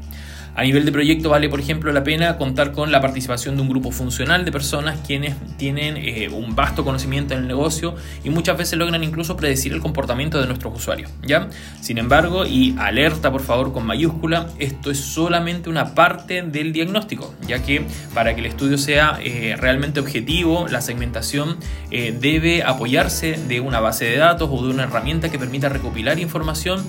A 0.57 0.63
nivel 0.63 0.85
de 0.85 0.91
proyecto 0.91 1.29
vale, 1.29 1.49
por 1.49 1.59
ejemplo, 1.59 1.93
la 1.93 2.03
pena 2.03 2.35
contar 2.35 2.71
con 2.71 2.91
la 2.91 2.99
participación 2.99 3.55
de 3.55 3.61
un 3.61 3.69
grupo 3.69 3.91
funcional 3.91 4.43
de 4.43 4.51
personas 4.51 4.97
quienes 5.05 5.35
tienen 5.55 5.97
eh, 5.97 6.29
un 6.29 6.55
vasto 6.55 6.83
conocimiento 6.83 7.35
en 7.35 7.41
el 7.41 7.47
negocio 7.47 7.93
y 8.23 8.31
muchas 8.31 8.57
veces 8.57 8.79
logran 8.79 9.03
incluso 9.03 9.37
predecir 9.37 9.71
el 9.71 9.81
comportamiento 9.81 10.41
de 10.41 10.47
nuestros 10.47 10.75
usuarios. 10.75 11.11
¿ya? 11.21 11.47
Sin 11.79 11.99
embargo, 11.99 12.47
y 12.47 12.75
alerta 12.79 13.31
por 13.31 13.43
favor 13.43 13.71
con 13.71 13.85
mayúscula, 13.85 14.47
esto 14.57 14.89
es 14.89 14.97
solamente 14.97 15.69
una 15.69 15.93
parte 15.93 16.41
del 16.41 16.73
diagnóstico, 16.73 17.35
ya 17.47 17.61
que 17.61 17.85
para 18.15 18.33
que 18.33 18.39
el 18.39 18.47
estudio 18.47 18.79
sea 18.79 19.19
eh, 19.21 19.55
realmente 19.59 19.99
objetivo, 19.99 20.65
la 20.67 20.81
segmentación 20.81 21.57
eh, 21.91 22.17
debe 22.19 22.63
apoyarse 22.63 23.39
de 23.47 23.59
una 23.59 23.79
base 23.79 24.05
de 24.05 24.17
datos 24.17 24.49
o 24.51 24.65
de 24.65 24.73
una 24.73 24.85
herramienta 24.85 25.29
que 25.29 25.37
permita 25.37 25.69
recopilar 25.69 26.17
información 26.17 26.83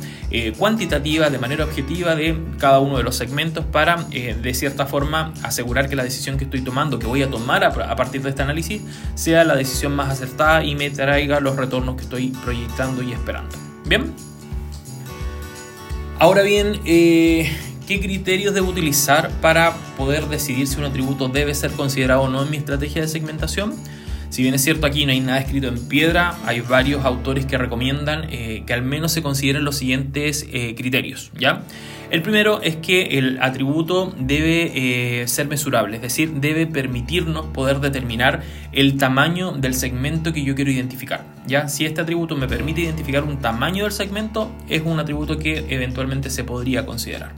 cuantitativa 0.57 1.31
de 1.31 1.39
manera 1.39 1.65
objetiva 1.65 2.15
de 2.15 2.37
cada 2.59 2.81
uno 2.81 2.99
de 2.99 3.03
los 3.03 3.17
segmentos 3.17 3.58
para, 3.65 4.07
eh, 4.11 4.37
de 4.41 4.55
cierta 4.55 4.87
forma, 4.87 5.33
asegurar 5.43 5.89
que 5.89 5.97
la 5.97 6.05
decisión 6.05 6.39
que 6.39 6.45
estoy 6.45 6.63
tomando, 6.63 6.99
que 6.99 7.07
voy 7.07 7.23
a 7.23 7.31
tomar 7.31 7.65
a, 7.65 7.97
partir 7.97 8.23
de 8.23 8.31
este 8.31 8.43
análisis, 8.43 8.83
sea 9.15 9.45
la 9.45 9.57
decisión 9.57 9.95
más 9.95 10.11
acertada 10.11 10.65
y 10.65 10.75
me 10.75 10.91
traiga 10.91 11.41
los 11.41 11.57
retornos 11.57 11.97
que 11.97 12.03
estoy 12.03 12.29
proyectando 12.45 13.03
y 13.03 13.13
esperando. 13.13 13.57
Bien. 13.87 14.13
Ahora 16.19 16.43
bien, 16.43 16.81
eh, 16.85 17.51
¿qué 17.87 18.01
criterios 18.01 18.55
debo 18.55 18.69
utilizar 18.69 19.31
para 19.41 19.75
poder 19.97 20.27
decidir 20.27 20.67
si 20.67 20.79
un 20.79 20.85
atributo 20.85 21.29
debe 21.29 21.55
ser 21.55 21.71
considerado 21.73 22.23
o 22.23 22.29
no 22.29 22.43
en 22.43 22.51
mi 22.51 22.57
estrategia 22.57 23.03
de 23.03 23.09
segmentación? 23.09 23.75
Si 24.31 24.43
bien 24.43 24.55
es 24.55 24.63
cierto 24.63 24.87
aquí 24.87 25.07
no 25.07 25.13
hay 25.13 25.21
nada 25.21 25.39
escrito 25.39 25.69
en 25.69 25.89
piedra, 25.89 26.37
hay 26.47 26.61
varios 26.61 27.05
autores 27.05 27.47
que 27.47 27.59
recomiendan 27.59 28.27
eh, 28.31 28.63
que 28.67 28.73
al 28.75 28.83
menos 28.83 29.13
se 29.13 29.23
consideren 29.23 29.65
los 29.65 29.77
siguientes 29.77 30.47
criterios, 30.77 31.31
¿ya? 31.39 31.63
El 32.11 32.23
primero 32.23 32.63
es 32.63 32.77
que 32.77 33.19
el 33.19 33.39
atributo 33.43 34.15
debe 34.19 34.73
eh, 35.23 35.29
ser 35.29 35.47
mesurable, 35.47 35.97
es 35.97 36.03
decir, 36.03 36.33
debe 36.35 36.67
permitirnos 36.67 37.47
poder 37.49 37.81
determinar 37.81 38.43
el 38.73 38.97
tamaño 38.97 39.53
del 39.53 39.75
segmento 39.75 40.33
que 40.33 40.43
yo 40.43 40.55
quiero 40.55 40.71
identificar. 40.71 41.27
¿ya? 41.47 41.69
Si 41.69 41.85
este 41.85 42.01
atributo 42.01 42.35
me 42.35 42.49
permite 42.49 42.81
identificar 42.81 43.25
un 43.25 43.41
tamaño 43.41 43.85
del 43.85 43.93
segmento, 43.93 44.51
es 44.71 44.83
un 44.87 44.99
atributo 44.99 45.39
que 45.39 45.67
eventualmente 45.69 46.31
se 46.31 46.45
podría 46.45 46.87
considerar. 46.87 47.33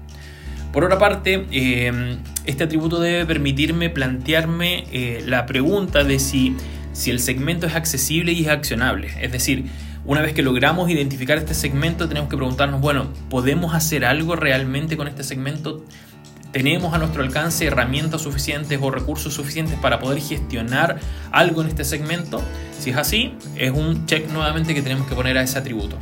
Por 0.73 0.85
otra 0.85 0.99
parte, 0.99 1.47
eh, 1.51 2.19
este 2.45 2.63
atributo 2.63 3.01
debe 3.01 3.27
permitirme 3.27 3.91
plantearme 3.91 4.85
eh, 4.93 5.25
la 5.27 5.47
pregunta 5.47 6.05
de 6.05 6.21
si, 6.21 6.55
si 7.01 7.11
el 7.11 7.19
segmento 7.19 7.67
es 7.67 7.75
accesible 7.75 8.33
y 8.33 8.43
es 8.43 8.49
accionable. 8.49 9.11
Es 9.23 9.33
decir, 9.33 9.65
una 10.05 10.21
vez 10.21 10.35
que 10.35 10.43
logramos 10.43 10.91
identificar 10.91 11.39
este 11.39 11.55
segmento, 11.55 12.07
tenemos 12.09 12.29
que 12.29 12.37
preguntarnos, 12.37 12.83
bueno, 12.83 13.09
¿podemos 13.31 13.75
hacer 13.75 14.05
algo 14.05 14.37
realmente 14.37 14.99
con 14.99 15.09
este 15.09 15.25
segmento? 15.25 15.83
¿Tenemos 16.53 16.93
a 16.93 16.99
nuestro 16.99 17.23
alcance 17.23 17.65
herramientas 17.65 18.21
suficientes 18.21 18.79
o 18.83 18.91
recursos 18.91 19.33
suficientes 19.33 19.79
para 19.79 19.99
poder 19.99 20.21
gestionar 20.21 21.01
algo 21.33 21.63
en 21.63 21.69
este 21.69 21.85
segmento? 21.85 22.43
Si 22.79 22.91
es 22.91 22.97
así, 22.99 23.33
es 23.57 23.71
un 23.71 24.05
check 24.05 24.29
nuevamente 24.31 24.75
que 24.75 24.83
tenemos 24.83 25.07
que 25.09 25.15
poner 25.15 25.39
a 25.39 25.43
ese 25.43 25.59
atributo. 25.59 25.97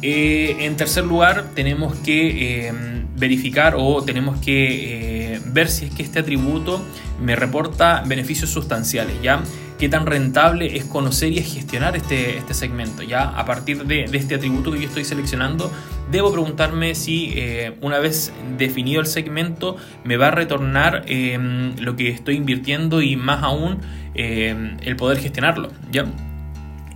Eh, 0.00 0.56
en 0.60 0.76
tercer 0.76 1.04
lugar, 1.04 1.50
tenemos 1.54 1.94
que 1.96 2.68
eh, 2.68 2.72
verificar 3.16 3.74
o 3.76 4.02
tenemos 4.02 4.38
que 4.40 5.34
eh, 5.34 5.40
ver 5.44 5.68
si 5.68 5.84
es 5.84 5.94
que 5.94 6.02
este 6.02 6.20
atributo 6.20 6.82
me 7.20 7.36
reporta 7.36 8.04
beneficios 8.06 8.48
sustanciales, 8.48 9.20
¿ya? 9.20 9.42
Qué 9.78 9.88
tan 9.88 10.06
rentable 10.06 10.76
es 10.76 10.84
conocer 10.84 11.32
y 11.32 11.42
gestionar 11.42 11.96
este, 11.96 12.36
este 12.38 12.52
segmento. 12.52 13.02
Ya 13.02 13.22
a 13.22 13.44
partir 13.44 13.84
de, 13.84 14.04
este 14.04 14.34
atributo 14.34 14.72
que 14.72 14.80
yo 14.80 14.88
estoy 14.88 15.04
seleccionando, 15.04 15.72
debo 16.10 16.32
preguntarme 16.32 16.94
si 16.94 17.32
eh, 17.36 17.74
una 17.80 17.98
vez 17.98 18.32
definido 18.58 19.00
el 19.00 19.06
segmento 19.06 19.76
me 20.04 20.16
va 20.16 20.28
a 20.28 20.30
retornar 20.32 21.04
em, 21.06 21.76
lo 21.78 21.96
que 21.96 22.08
estoy 22.08 22.36
invirtiendo 22.36 23.00
y 23.00 23.16
más 23.16 23.42
aún 23.42 23.78
em, 24.14 24.76
el 24.82 24.96
poder 24.96 25.18
gestionarlo. 25.18 25.70
¿ya? 25.92 26.06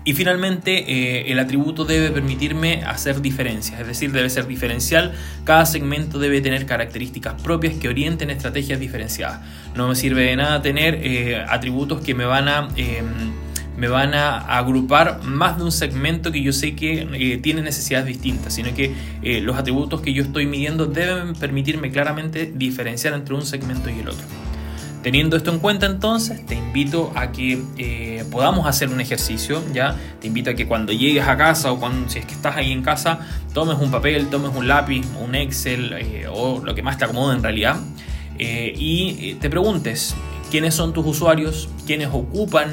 Y 0.04 0.14
finalmente, 0.14 0.92
eh, 0.92 1.30
el 1.30 1.38
atributo 1.38 1.84
debe 1.84 2.10
permitirme 2.10 2.82
hacer 2.84 3.22
diferencias, 3.22 3.80
es 3.80 3.86
decir, 3.86 4.10
debe 4.10 4.28
ser 4.30 4.46
diferencial. 4.48 5.12
Cada 5.44 5.64
segmento 5.64 6.18
debe 6.18 6.40
tener 6.40 6.66
características 6.66 7.40
propias 7.40 7.74
que 7.74 7.88
orienten 7.88 8.30
estrategias 8.30 8.80
diferenciadas. 8.80 9.40
No 9.76 9.88
me 9.88 9.94
sirve 9.94 10.22
de 10.22 10.36
nada 10.36 10.60
tener 10.60 10.98
eh, 11.02 11.44
atributos 11.48 12.00
que 12.00 12.14
me 12.14 12.24
van 12.24 12.48
a... 12.48 12.68
Em, 12.76 13.42
me 13.74 13.88
van 13.88 14.12
a 14.14 14.38
agrupar 14.58 15.22
más 15.24 15.56
de 15.56 15.64
un 15.64 15.72
segmento 15.72 16.30
que 16.30 16.42
yo 16.42 16.52
sé 16.52 16.76
que 16.76 17.08
eh, 17.14 17.38
tiene 17.38 17.62
necesidades 17.62 18.06
distintas, 18.06 18.54
sino 18.54 18.72
que 18.74 18.94
los 19.40 19.56
atributos 19.56 20.02
que 20.02 20.12
yo 20.12 20.22
estoy 20.22 20.44
midiendo 20.46 20.86
deben 20.86 21.32
permitirme 21.32 21.90
claramente 21.90 22.52
diferenciar 22.54 23.14
entre 23.14 23.34
un 23.34 23.42
segmento 23.46 23.88
y 23.88 23.98
el 24.00 24.08
otro. 24.08 24.41
Teniendo 25.02 25.36
esto 25.36 25.50
en 25.52 25.58
cuenta 25.58 25.86
entonces, 25.86 26.46
te 26.46 26.54
invito 26.54 27.12
a 27.16 27.32
que 27.32 27.60
eh, 27.76 28.24
podamos 28.30 28.66
hacer 28.66 28.88
un 28.88 29.00
ejercicio, 29.00 29.60
¿ya? 29.72 29.96
Te 30.20 30.28
invito 30.28 30.50
a 30.50 30.54
que 30.54 30.66
cuando 30.66 30.92
llegues 30.92 31.26
a 31.26 31.36
casa 31.36 31.72
o 31.72 31.80
cuando, 31.80 32.08
si 32.08 32.20
es 32.20 32.24
que 32.24 32.34
estás 32.34 32.56
ahí 32.56 32.70
en 32.70 32.82
casa, 32.82 33.18
tomes 33.52 33.78
un 33.78 33.90
papel, 33.90 34.28
tomes 34.28 34.54
un 34.54 34.68
lápiz, 34.68 35.04
un 35.20 35.34
Excel 35.34 35.92
eh, 35.94 36.26
o 36.30 36.62
lo 36.64 36.74
que 36.76 36.82
más 36.82 36.98
te 36.98 37.04
acomode 37.04 37.34
en 37.36 37.42
realidad 37.42 37.76
eh, 38.38 38.72
y 38.76 39.34
te 39.34 39.50
preguntes, 39.50 40.14
quiénes 40.52 40.74
son 40.74 40.92
tus 40.92 41.04
usuarios, 41.06 41.68
quiénes 41.86 42.10
ocupan 42.12 42.68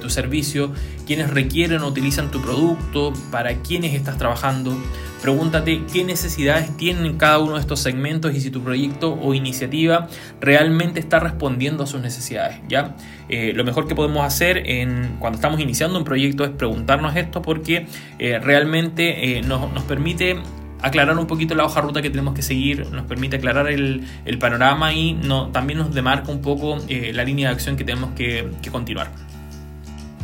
tu 0.00 0.10
servicio, 0.10 0.72
quiénes 1.06 1.30
requieren 1.30 1.80
o 1.80 1.88
utilizan 1.88 2.30
tu 2.30 2.40
producto, 2.40 3.12
para 3.32 3.62
quiénes 3.62 3.94
estás 3.94 4.18
trabajando, 4.18 4.76
Pregúntate 5.22 5.82
qué 5.92 6.04
necesidades 6.04 6.76
tienen 6.76 7.16
cada 7.18 7.38
uno 7.38 7.54
de 7.54 7.60
estos 7.60 7.80
segmentos 7.80 8.34
y 8.34 8.40
si 8.40 8.50
tu 8.50 8.62
proyecto 8.62 9.18
o 9.20 9.34
iniciativa 9.34 10.06
realmente 10.40 11.00
está 11.00 11.18
respondiendo 11.18 11.82
a 11.82 11.86
sus 11.86 12.00
necesidades. 12.00 12.60
¿ya? 12.68 12.94
Eh, 13.28 13.52
lo 13.52 13.64
mejor 13.64 13.88
que 13.88 13.96
podemos 13.96 14.24
hacer 14.24 14.58
en, 14.70 15.16
cuando 15.18 15.36
estamos 15.36 15.58
iniciando 15.60 15.98
un 15.98 16.04
proyecto 16.04 16.44
es 16.44 16.50
preguntarnos 16.50 17.16
esto 17.16 17.42
porque 17.42 17.86
eh, 18.20 18.38
realmente 18.38 19.38
eh, 19.38 19.42
nos, 19.42 19.82
permite 19.84 20.36
aclarar 20.82 21.18
un 21.18 21.26
poquito 21.26 21.54
la 21.54 21.64
hoja 21.64 21.80
ruta 21.80 22.02
que 22.02 22.10
tenemos 22.10 22.34
que 22.34 22.42
seguir, 22.42 22.90
nos 22.90 23.06
permite 23.06 23.36
aclarar 23.36 23.68
el, 23.68 24.04
panorama 24.38 24.92
y 24.92 25.14
no, 25.14 25.48
también 25.48 25.78
nos 25.78 25.92
demarca 25.92 26.30
un 26.30 26.42
poco 26.42 26.78
la 26.88 27.24
línea 27.24 27.48
de 27.48 27.54
acción 27.54 27.76
que 27.76 27.84
tenemos 27.84 28.10
que 28.14 28.48
continuar. 28.70 29.27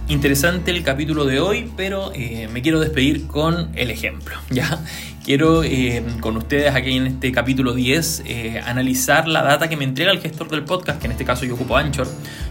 Interesante 0.06 0.70
el 0.70 0.82
capítulo 0.82 1.24
de 1.24 1.40
hoy, 1.40 1.70
pero 1.78 2.12
eh, 2.14 2.46
me 2.52 2.60
quiero 2.60 2.78
despedir 2.78 3.26
con 3.26 3.70
el 3.74 3.90
ejemplo. 3.90 4.36
¿ya? 4.50 4.78
Quiero 5.24 5.64
eh, 5.64 6.04
con 6.20 6.36
ustedes 6.36 6.74
aquí 6.74 6.94
en 6.94 7.06
este 7.06 7.32
capítulo 7.32 7.72
10 7.72 8.24
eh, 8.26 8.60
analizar 8.66 9.26
la 9.26 9.42
data 9.42 9.70
que 9.70 9.78
me 9.78 9.84
entrega 9.84 10.12
el 10.12 10.20
gestor 10.20 10.50
del 10.50 10.64
podcast, 10.64 11.00
que 11.00 11.06
en 11.06 11.12
este 11.12 11.24
caso 11.24 11.46
yo 11.46 11.54
ocupo 11.54 11.78
Anchor, 11.78 12.06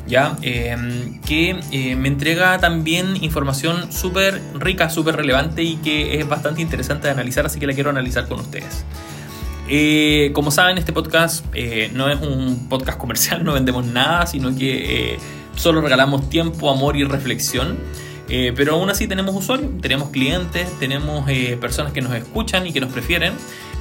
¿ya? 0.07 0.35
que 0.41 1.95
me 1.95 2.07
entrega 2.07 2.57
también 2.57 3.23
información 3.23 3.91
súper 3.91 4.41
rica, 4.55 4.89
súper 4.89 5.15
relevante 5.15 5.61
y 5.61 5.75
que 5.75 6.19
es 6.19 6.27
bastante 6.27 6.63
interesante 6.63 7.05
de 7.05 7.13
analizar, 7.13 7.45
así 7.45 7.59
que 7.59 7.67
la 7.67 7.73
quiero 7.73 7.91
analizar 7.91 8.27
con 8.27 8.39
ustedes. 8.39 8.83
como 10.33 10.49
saben, 10.49 10.79
este 10.79 10.91
podcast 10.91 11.45
no 11.93 12.09
es 12.09 12.19
un 12.19 12.67
podcast 12.67 12.97
comercial, 12.97 13.43
no 13.45 13.53
vendemos 13.53 13.85
nada, 13.85 14.25
sino 14.25 14.55
que 14.55 15.19
solo 15.55 15.81
regalamos 15.81 16.29
tiempo, 16.29 16.69
amor 16.69 16.97
y 16.97 17.03
reflexión. 17.03 17.77
Eh, 18.29 18.53
pero 18.55 18.75
aún 18.75 18.89
así 18.89 19.07
tenemos 19.07 19.35
usuarios, 19.35 19.69
tenemos 19.81 20.09
clientes, 20.09 20.67
tenemos 20.79 21.29
eh, 21.29 21.57
personas 21.59 21.91
que 21.91 22.01
nos 22.01 22.15
escuchan 22.15 22.65
y 22.65 22.73
que 22.73 22.79
nos 22.79 22.91
prefieren. 22.91 23.33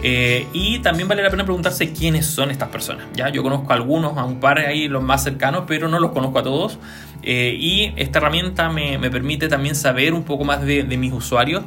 Eh, 0.02 0.48
y 0.52 0.80
también 0.80 1.06
vale 1.08 1.22
la 1.22 1.30
pena 1.30 1.44
preguntarse 1.44 1.92
quiénes 1.92 2.26
son 2.26 2.50
estas 2.50 2.68
personas. 2.68 3.06
¿ya? 3.14 3.28
Yo 3.28 3.42
conozco 3.42 3.72
a 3.72 3.76
algunos, 3.76 4.18
a 4.18 4.24
un 4.24 4.40
par 4.40 4.58
ahí 4.58 4.88
los 4.88 5.02
más 5.02 5.22
cercanos, 5.22 5.64
pero 5.66 5.88
no 5.88 6.00
los 6.00 6.10
conozco 6.10 6.40
a 6.40 6.42
todos. 6.42 6.78
y 7.22 7.92
esta 7.96 8.18
herramienta 8.18 8.68
me, 8.68 8.98
permite 9.10 9.48
también 9.48 9.76
saber 9.76 10.12
un 10.12 10.24
poco 10.24 10.44
más 10.44 10.62
de, 10.62 10.82
mis 10.84 11.12
usuarios 11.12 11.62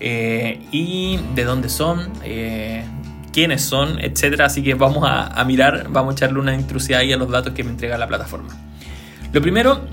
y 0.00 1.18
de 1.34 1.44
dónde 1.44 1.70
son, 1.70 2.12
quiénes 3.32 3.62
son, 3.62 3.98
etc. 4.00 4.42
Así 4.42 4.62
que 4.62 4.74
vamos 4.74 5.04
a, 5.04 5.28
a 5.28 5.44
mirar, 5.44 5.86
vamos 5.88 6.12
a 6.12 6.14
echarle 6.14 6.38
una 6.40 6.54
intrusión 6.54 7.00
ahí 7.00 7.12
a 7.12 7.16
los 7.16 7.30
datos 7.30 7.54
que 7.54 7.64
me 7.64 7.70
entrega 7.70 7.96
la 7.96 8.06
plataforma. 8.06 8.68
Lo 9.32 9.42
primero 9.42 9.86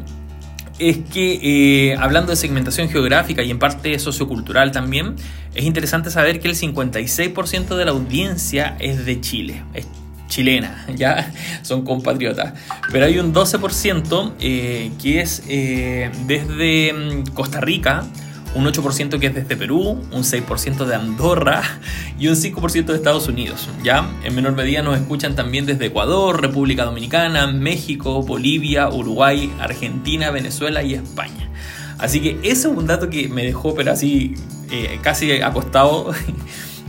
es 0.80 0.98
que 1.12 1.91
eh, 1.91 1.95
hablando 1.98 2.32
de 2.32 2.36
segmentación 2.36 2.89
geográfica 2.89 3.43
y 3.43 3.52
en 3.52 3.60
parte 3.60 3.98
sociocultural 4.00 4.71
también, 4.71 5.15
es 5.54 5.63
interesante 5.63 6.10
saber 6.10 6.39
que 6.39 6.50
el 6.50 6.56
56% 6.56 7.76
de 7.76 7.86
la 7.86 7.91
audiencia 7.91 8.76
es 8.80 9.06
de 9.06 9.21
Chile, 9.21 9.63
es 9.74 9.88
chilena, 10.28 10.86
ya 10.95 11.32
son 11.62 11.84
compatriotas, 11.84 12.54
pero 12.91 13.06
hay 13.06 13.19
un 13.19 13.34
12% 13.34 14.34
eh, 14.39 14.91
que 15.02 15.21
es 15.21 15.43
eh, 15.48 16.12
desde 16.28 16.93
mm, 16.93 17.34
Costa 17.34 17.62
Rica, 17.62 18.06
un 18.56 18.65
8% 18.65 19.20
que 19.20 19.28
es 19.28 19.36
desde 19.36 19.56
Perú, 19.56 20.02
un 20.12 20.24
6% 20.24 20.86
de 20.86 20.96
Andorra 20.96 21.62
y 22.18 22.28
un 22.28 22.36
5% 22.36 22.86
de 22.86 22.96
Estados 22.96 23.28
Unidos. 23.28 23.68
¿ya? 23.84 24.10
En 24.24 24.34
menor 24.34 24.54
medida 24.54 24.82
nos 24.82 24.98
escuchan 24.98 25.36
también 25.36 25.65
desde 25.65 25.88
Ecuador, 25.88 26.41
República 26.41 26.86
Dominicana, 26.86 27.48
México, 27.48 28.24
Bolivia, 28.24 28.89
Uruguay, 28.89 29.52
Argentina, 29.60 30.32
Venezuela 30.32 30.82
y 30.82 30.94
España. 30.94 31.50
Así 31.98 32.22
que 32.22 32.39
ese 32.44 32.52
es 32.52 32.65
un 32.65 32.88
dato 32.88 33.10
que 33.10 33.28
me 33.30 33.44
dejó, 33.44 33.76
pero 33.76 33.91
así 33.91 34.36
eh, 34.72 35.00
casi 35.02 35.41
acostado. 35.41 36.12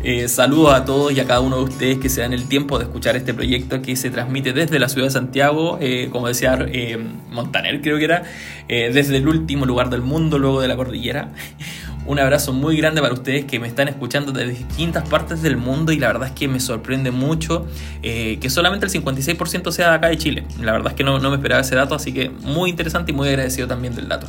Eh, 0.03 0.29
saludos 0.29 0.75
a 0.75 0.85
todos 0.85 1.13
y 1.13 1.21
a 1.21 1.25
cada 1.25 1.41
uno 1.41 1.57
de 1.57 1.65
ustedes 1.65 1.99
que 1.99 2.09
se 2.09 2.21
dan 2.21 2.33
el 2.33 2.47
tiempo 2.47 2.79
de 2.79 2.85
escuchar 2.85 3.17
este 3.17 3.35
proyecto 3.35 3.81
que 3.83 3.97
se 3.97 4.11
transmite 4.11 4.53
desde 4.53 4.79
la 4.79 4.89
ciudad 4.89 5.07
de 5.07 5.11
Santiago, 5.11 5.79
eh, 5.81 6.11
como 6.13 6.29
decía 6.29 6.59
eh, 6.69 6.99
Montaner, 7.31 7.81
creo 7.81 7.99
que 7.99 8.05
era, 8.05 8.23
desde 8.69 9.17
el 9.17 9.27
último 9.27 9.65
lugar 9.65 9.91
del 9.91 10.03
mundo, 10.03 10.39
luego 10.39 10.61
de 10.61 10.69
la 10.69 10.77
cordillera. 10.77 11.33
Un 12.07 12.21
abrazo 12.21 12.53
muy 12.53 12.77
grande 12.77 13.01
para 13.01 13.15
ustedes 13.15 13.47
que 13.47 13.59
me 13.59 13.67
están 13.67 13.89
escuchando 13.89 14.31
desde 14.31 14.53
distintas 14.53 15.09
partes 15.09 15.43
del 15.43 15.57
mundo 15.57 15.91
y 15.91 15.99
la 15.99 16.07
verdad 16.07 16.29
es 16.29 16.35
que 16.35 16.47
me 16.47 16.61
sorprende 16.61 17.11
mucho 17.11 17.67
que 18.01 18.49
solamente 18.49 18.87
el 18.87 18.93
56% 18.93 19.73
sea 19.73 19.91
de 19.91 19.97
acá 19.97 20.07
de 20.07 20.17
Chile. 20.17 20.45
La 20.61 20.71
verdad 20.71 20.93
es 20.93 20.95
que 20.97 21.03
no, 21.03 21.19
no 21.19 21.31
me 21.31 21.37
esperaba 21.37 21.63
ese 21.63 21.75
dato, 21.75 21.97
así 21.97 22.13
que 22.13 22.31
muy 22.31 22.71
interesante 22.71 23.11
y 23.11 23.15
muy 23.15 23.27
agradecido 23.27 23.67
también 23.67 23.97
del 23.97 24.07
dato. 24.07 24.29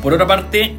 Por 0.00 0.12
otra 0.12 0.28
parte, 0.28 0.76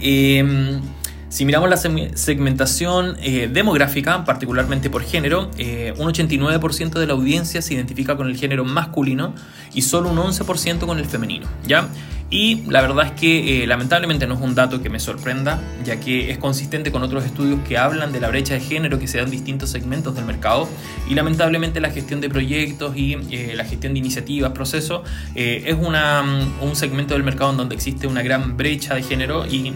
si 1.30 1.46
miramos 1.46 1.70
la 1.70 1.78
segmentación 1.78 3.16
eh, 3.22 3.48
demográfica, 3.52 4.26
particularmente 4.26 4.90
por 4.90 5.04
género, 5.04 5.52
eh, 5.60 5.94
un 5.98 6.12
89% 6.12 7.00
de 7.00 7.06
la 7.06 7.14
audiencia 7.14 7.62
se 7.62 7.76
identifica 7.76 8.18
con 8.18 8.28
el 8.28 8.36
género 8.36 8.66
masculino 8.66 9.36
y 9.74 9.84
solo 9.84 10.10
un 10.10 10.18
11% 10.18 10.88
con 10.88 10.98
el 10.98 11.06
femenino. 11.06 11.48
¿ya? 11.68 11.88
Y 12.32 12.62
la 12.68 12.82
verdad 12.82 13.08
es 13.08 13.12
que 13.14 13.64
eh, 13.64 13.68
lamentablemente 13.68 14.28
no 14.28 14.36
es 14.36 14.42
un 14.42 14.54
dato 14.54 14.84
que 14.84 14.90
me 14.90 15.00
sorprenda, 15.00 15.60
ya 15.84 16.00
que 16.00 16.30
es 16.30 16.38
consistente 16.38 16.92
con 16.92 17.02
otros 17.02 17.26
estudios 17.26 17.60
que 17.68 17.78
hablan 17.78 18.12
de 18.12 18.20
la 18.20 18.28
brecha 18.28 18.54
de 18.54 18.60
género 18.60 19.00
que 19.00 19.08
se 19.08 19.18
da 19.18 19.24
en 19.24 19.32
distintos 19.32 19.72
segmentos 19.72 20.14
del 20.16 20.26
mercado. 20.26 20.70
Y 21.10 21.16
lamentablemente 21.16 21.80
la 21.80 21.90
gestión 21.90 22.22
de 22.22 22.30
proyectos 22.30 22.96
y 22.96 23.18
eh, 23.32 23.54
la 23.56 23.66
gestión 23.66 23.94
de 23.94 24.00
iniciativas, 24.00 24.52
procesos, 24.52 25.02
eh, 25.34 25.64
es 25.66 25.76
una, 25.76 26.22
mm, 26.22 26.62
un 26.62 26.76
segmento 26.76 27.16
del 27.16 27.24
mercado 27.24 27.50
en 27.50 27.58
donde 27.58 27.74
existe 27.74 28.06
una 28.06 28.22
gran 28.22 28.56
brecha 28.58 28.94
de 28.94 29.02
género 29.02 29.48
y 29.48 29.74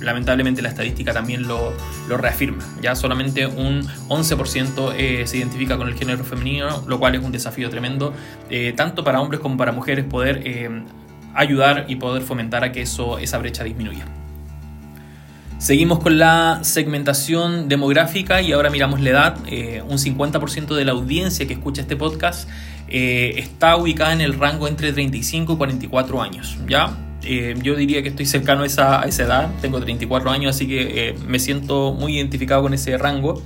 lamentablemente 0.00 0.62
la 0.62 0.70
estadística 0.70 1.12
también 1.12 1.46
lo, 1.46 1.74
lo, 2.08 2.16
reafirma. 2.16 2.64
Ya 2.80 2.94
solamente 2.94 3.46
un 3.46 3.86
11% 4.08 5.26
se 5.26 5.36
identifica 5.36 5.76
con 5.76 5.88
el 5.88 5.94
género 5.94 6.24
femenino, 6.24 6.84
lo 6.86 6.98
cual 6.98 7.14
es 7.14 7.22
un 7.22 7.32
desafío 7.32 7.68
tremendo, 7.70 8.12
tanto 8.76 9.04
para 9.04 9.20
hombres 9.20 9.40
como 9.40 9.56
para 9.56 9.72
mujeres 9.72 10.04
poder 10.04 10.42
ayudar 11.34 11.86
y 11.88 11.96
poder 11.96 12.22
fomentar 12.22 12.64
a 12.64 12.72
que 12.72 12.82
eso, 12.82 13.18
esa 13.18 13.38
brecha 13.38 13.64
disminuya. 13.64 14.04
Seguimos 15.60 15.98
con 15.98 16.18
la 16.18 16.60
segmentación 16.62 17.68
demográfica 17.68 18.40
y 18.40 18.52
ahora 18.52 18.70
miramos 18.70 18.98
la 19.00 19.10
edad. 19.10 19.36
Eh, 19.46 19.82
un 19.86 19.98
50% 19.98 20.74
de 20.74 20.86
la 20.86 20.92
audiencia 20.92 21.46
que 21.46 21.52
escucha 21.52 21.82
este 21.82 21.96
podcast 21.96 22.48
eh, 22.88 23.34
está 23.36 23.76
ubicada 23.76 24.14
en 24.14 24.22
el 24.22 24.38
rango 24.38 24.68
entre 24.68 24.90
35 24.90 25.52
y 25.52 25.56
44 25.56 26.22
años. 26.22 26.56
¿ya? 26.66 26.96
Eh, 27.24 27.56
yo 27.62 27.76
diría 27.76 28.02
que 28.02 28.08
estoy 28.08 28.24
cercano 28.24 28.62
a 28.62 28.66
esa, 28.66 29.02
a 29.02 29.04
esa, 29.04 29.24
edad, 29.24 29.50
tengo 29.60 29.78
34 29.78 30.30
años, 30.30 30.56
así 30.56 30.66
que 30.66 31.14
me 31.28 31.38
siento 31.38 31.92
muy 31.92 32.16
identificado 32.16 32.62
con 32.62 32.72
ese 32.72 32.96
rango. 32.96 33.42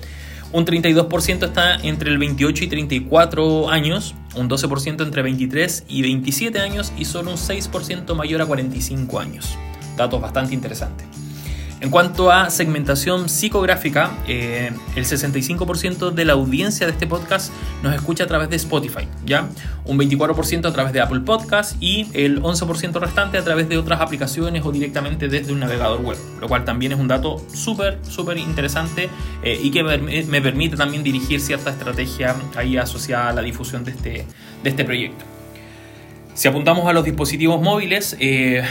Un 0.53 0.65
32% 0.65 1.47
está 1.47 1.75
entre 1.83 2.11
el 2.11 2.19
28 2.19 2.63
y 2.63 2.67
34 2.69 3.71
años, 3.71 4.15
un 4.37 4.49
12% 4.49 5.03
entre 5.03 5.23
23 5.23 5.85
y 5.89 6.03
27 6.03 6.61
años 6.61 6.93
y 6.97 7.05
solo 7.05 7.31
un 7.31 7.37
6% 7.37 8.15
mayor 8.15 8.43
a 8.43 8.47
45 8.47 9.21
años. 9.21 9.57
Datos 9.97 10.21
bastante 10.21 10.55
interesantes. 10.55 11.14
En 11.85 11.91
cuanto 11.91 12.33
a 12.33 12.49
segmentación 12.49 13.29
psicográfica, 13.29 14.17
eh, 14.27 14.73
el 14.97 15.05
65% 15.05 16.13
de 16.13 16.25
la 16.25 16.33
audiencia 16.33 16.87
de 16.87 16.93
este 16.93 17.07
podcast 17.07 17.53
nos 17.83 17.95
escucha 17.95 18.25
a 18.25 18.27
través 18.27 18.49
de 18.49 18.57
Spotify, 18.57 19.07
¿ya? 19.27 19.51
Un 19.85 19.99
24% 19.99 20.65
a 20.67 20.73
través 20.73 20.95
de 20.95 21.03
Apple 21.03 21.21
Podcast 21.21 21.77
y 21.83 22.09
el 22.15 22.41
11% 22.41 22.99
restante 22.99 23.37
a 23.37 23.45
través 23.45 23.69
de 23.69 23.77
otras 23.77 24.01
aplicaciones 24.01 24.65
o 24.65 24.73
directamente 24.73 25.29
desde 25.29 25.53
un 25.53 25.61
navegador 25.61 26.01
web, 26.01 26.17
lo 26.41 26.49
cual 26.49 26.65
también 26.65 26.93
es 26.93 26.99
un 26.99 27.07
dato 27.07 27.45
súper, 27.53 27.99
súper 28.09 28.39
interesante 28.39 29.11
eh, 29.43 29.61
y 29.63 29.71
que 29.71 29.85
me 29.85 30.41
permite 30.41 30.79
también 30.79 31.03
dirigir 31.03 31.39
cierta 31.39 31.69
estrategia 31.69 32.35
ahí 32.57 32.79
asociada 32.79 33.29
a 33.29 33.33
la 33.35 33.43
difusión 33.43 33.85
de 33.85 33.91
este, 33.91 34.27
de 34.63 34.71
este 34.71 34.87
proyecto. 34.87 35.34
Si 36.35 36.49
apuntamos 36.49 36.89
a 36.89 36.93
los 36.93 37.05
dispositivos 37.05 37.63
móviles 37.63 38.17
eh, 38.19 38.63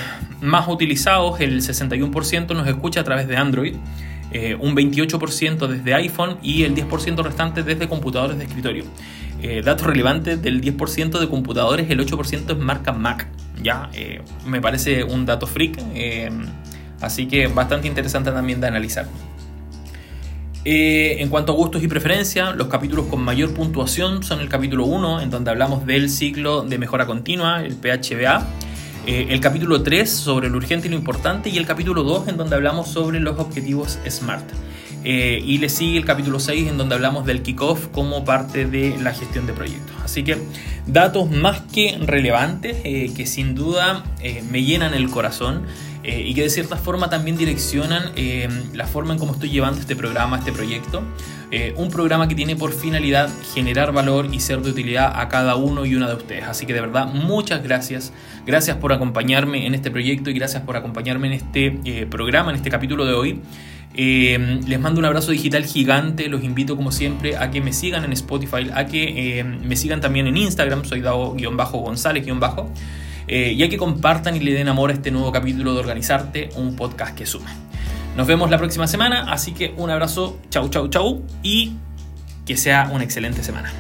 más 0.42 0.68
utilizados, 0.68 1.40
el 1.40 1.62
61% 1.62 2.54
nos 2.54 2.68
escucha 2.68 3.00
a 3.00 3.04
través 3.06 3.26
de 3.30 3.38
Android, 3.38 3.76
eh, 4.32 4.58
un 4.60 4.76
28% 4.76 5.68
desde 5.68 5.94
iPhone 5.94 6.38
y 6.42 6.64
el 6.64 6.76
10% 6.76 7.24
restante 7.24 7.64
desde 7.64 7.88
computadores 7.88 8.38
de 8.38 8.44
escritorio. 8.44 8.84
Eh, 9.42 9.62
datos 9.64 9.88
relevantes 9.88 10.42
del 10.42 10.62
10% 10.62 11.20
de 11.20 11.30
computadores, 11.30 11.90
el 11.90 12.02
8% 12.02 12.52
es 12.52 12.58
marca 12.58 12.92
Mac. 12.92 13.28
Ya, 13.62 13.90
me 14.46 14.60
parece 14.60 15.06
un 15.06 15.26
dato 15.26 15.48
freak, 15.48 15.80
así 17.00 17.28
que 17.28 17.48
bastante 17.48 17.88
interesante 17.88 18.32
también 18.32 18.60
de 18.60 18.68
analizar. 18.68 19.08
Eh, 20.66 21.18
en 21.20 21.28
cuanto 21.28 21.52
a 21.52 21.56
gustos 21.56 21.84
y 21.84 21.90
preferencias, 21.90 22.56
los 22.56 22.68
capítulos 22.68 23.08
con 23.08 23.22
mayor 23.22 23.54
puntuación 23.54 24.24
son 24.24 24.40
el 24.40 24.48
capítulo 24.48 24.86
1, 24.86 25.20
en 25.20 25.30
donde 25.30 25.52
hablamos 25.52 25.86
del 25.86 26.10
ciclo 26.10 26.64
de 26.64 26.78
mejora 26.78 27.06
continua, 27.06 27.66
el 27.66 27.76
PHBA, 27.76 28.48
eh, 29.06 29.28
el 29.30 29.42
capítulo 29.42 29.84
3 29.84 30.10
sobre 30.10 30.50
lo 30.50 30.56
urgente 30.56 30.88
y 30.88 30.92
lo 30.92 30.96
importante, 30.96 31.50
y 31.50 31.58
el 31.58 31.66
capítulo 31.66 32.04
2 32.04 32.30
en 32.30 32.38
donde 32.38 32.56
hablamos 32.56 32.88
sobre 32.88 33.20
los 33.20 33.38
objetivos 33.40 34.00
SMART. 34.08 34.46
Eh, 35.04 35.44
y 35.46 35.58
le 35.58 35.68
sigue 35.68 35.98
el 35.98 36.06
capítulo 36.06 36.40
6 36.40 36.70
en 36.70 36.78
donde 36.78 36.96
hablamos 36.96 37.26
del 37.26 37.42
kickoff 37.42 37.88
como 37.88 38.24
parte 38.24 38.66
de 38.66 38.98
la 39.02 39.14
gestión 39.14 39.46
de 39.46 39.52
proyectos. 39.52 39.98
Así 40.02 40.24
que 40.24 40.38
datos 40.88 41.30
más 41.30 41.60
que 41.74 41.98
relevantes 42.00 42.78
que 42.82 43.26
sin 43.26 43.54
duda 43.54 44.06
me 44.50 44.64
llenan 44.64 44.94
el 44.94 45.10
corazón 45.10 45.64
eh, 46.04 46.22
y 46.26 46.34
que 46.34 46.42
de 46.42 46.50
cierta 46.50 46.76
forma 46.76 47.10
también 47.10 47.38
direccionan 47.38 48.12
eh, 48.18 48.50
la 48.74 48.86
forma 48.88 49.14
en 49.14 49.20
cómo 49.20 49.32
estoy 49.34 49.50
llevando 49.50 49.80
este 49.80 49.96
programa, 49.96 50.38
este 50.38 50.52
proyecto. 50.52 51.02
Eh, 51.50 51.74
un 51.78 51.90
programa 51.90 52.28
que 52.28 52.36
tiene 52.36 52.58
por 52.58 52.74
finalidad 52.74 53.30
generar 53.54 53.94
valor 53.94 54.28
y 54.32 54.42
ser 54.42 54.60
de 54.62 54.72
utilidad 54.72 55.18
a 55.18 55.30
cada 55.30 55.56
uno 55.56 55.86
y 55.86 55.96
una 55.96 56.10
de 56.10 56.16
ustedes. 56.16 56.44
Así 56.44 56.66
que 56.66 56.74
de 56.74 56.82
verdad, 56.82 57.08
muchas 57.08 57.64
gracias. 57.64 58.12
Gracias 58.46 58.76
por 58.78 58.92
acompañarme 58.92 59.66
en 59.66 59.76
este 59.76 59.92
proyecto 59.92 60.30
y 60.30 60.34
gracias 60.34 60.64
por 60.64 60.76
acompañarme 60.76 61.28
en 61.28 61.34
este 61.34 62.08
programa, 62.08 62.50
en 62.50 62.58
este 62.58 62.70
capítulo 62.70 63.06
de 63.06 63.14
hoy. 63.14 63.40
les 63.96 64.80
mando 64.80 65.00
un 65.00 65.06
abrazo 65.06 65.32
digital 65.32 65.64
gigante, 65.64 66.28
los 66.28 66.44
invito 66.44 66.76
como 66.76 66.92
siempre 66.92 67.38
a 67.38 67.50
que 67.50 67.62
me 67.62 67.72
sigan 67.72 68.04
en 68.04 68.12
Spotify, 68.12 68.70
a 68.74 68.88
que 68.88 69.46
me 69.64 69.78
sigan 69.78 70.02
también 70.02 70.28
en 70.28 70.36
Instagram, 70.36 70.84
soy 70.84 71.00
Dao-González-Bajo. 71.00 72.72
Eh, 73.28 73.54
y 73.54 73.64
a 73.64 73.70
que 73.70 73.78
compartan 73.78 74.36
y 74.36 74.40
le 74.40 74.54
den 74.54 74.68
amor 74.68 74.90
a 74.90 74.94
este 74.94 75.12
nuevo 75.12 75.32
capítulo 75.32 75.74
de 75.74 75.80
Organizarte, 75.80 76.50
un 76.56 76.76
podcast 76.76 77.16
que 77.16 77.26
suma. 77.26 77.54
Nos 78.18 78.28
vemos 78.28 78.50
la 78.50 78.58
próxima 78.58 78.88
semana, 78.88 79.32
así 79.32 79.54
que 79.54 79.74
un 79.78 79.90
abrazo, 79.90 80.40
chau, 80.50 80.70
chau, 80.70 80.88
chau, 80.90 81.24
y 81.42 81.74
que 82.46 82.58
sea 82.58 82.90
una 82.92 83.04
excelente 83.04 83.44
semana. 83.44 83.72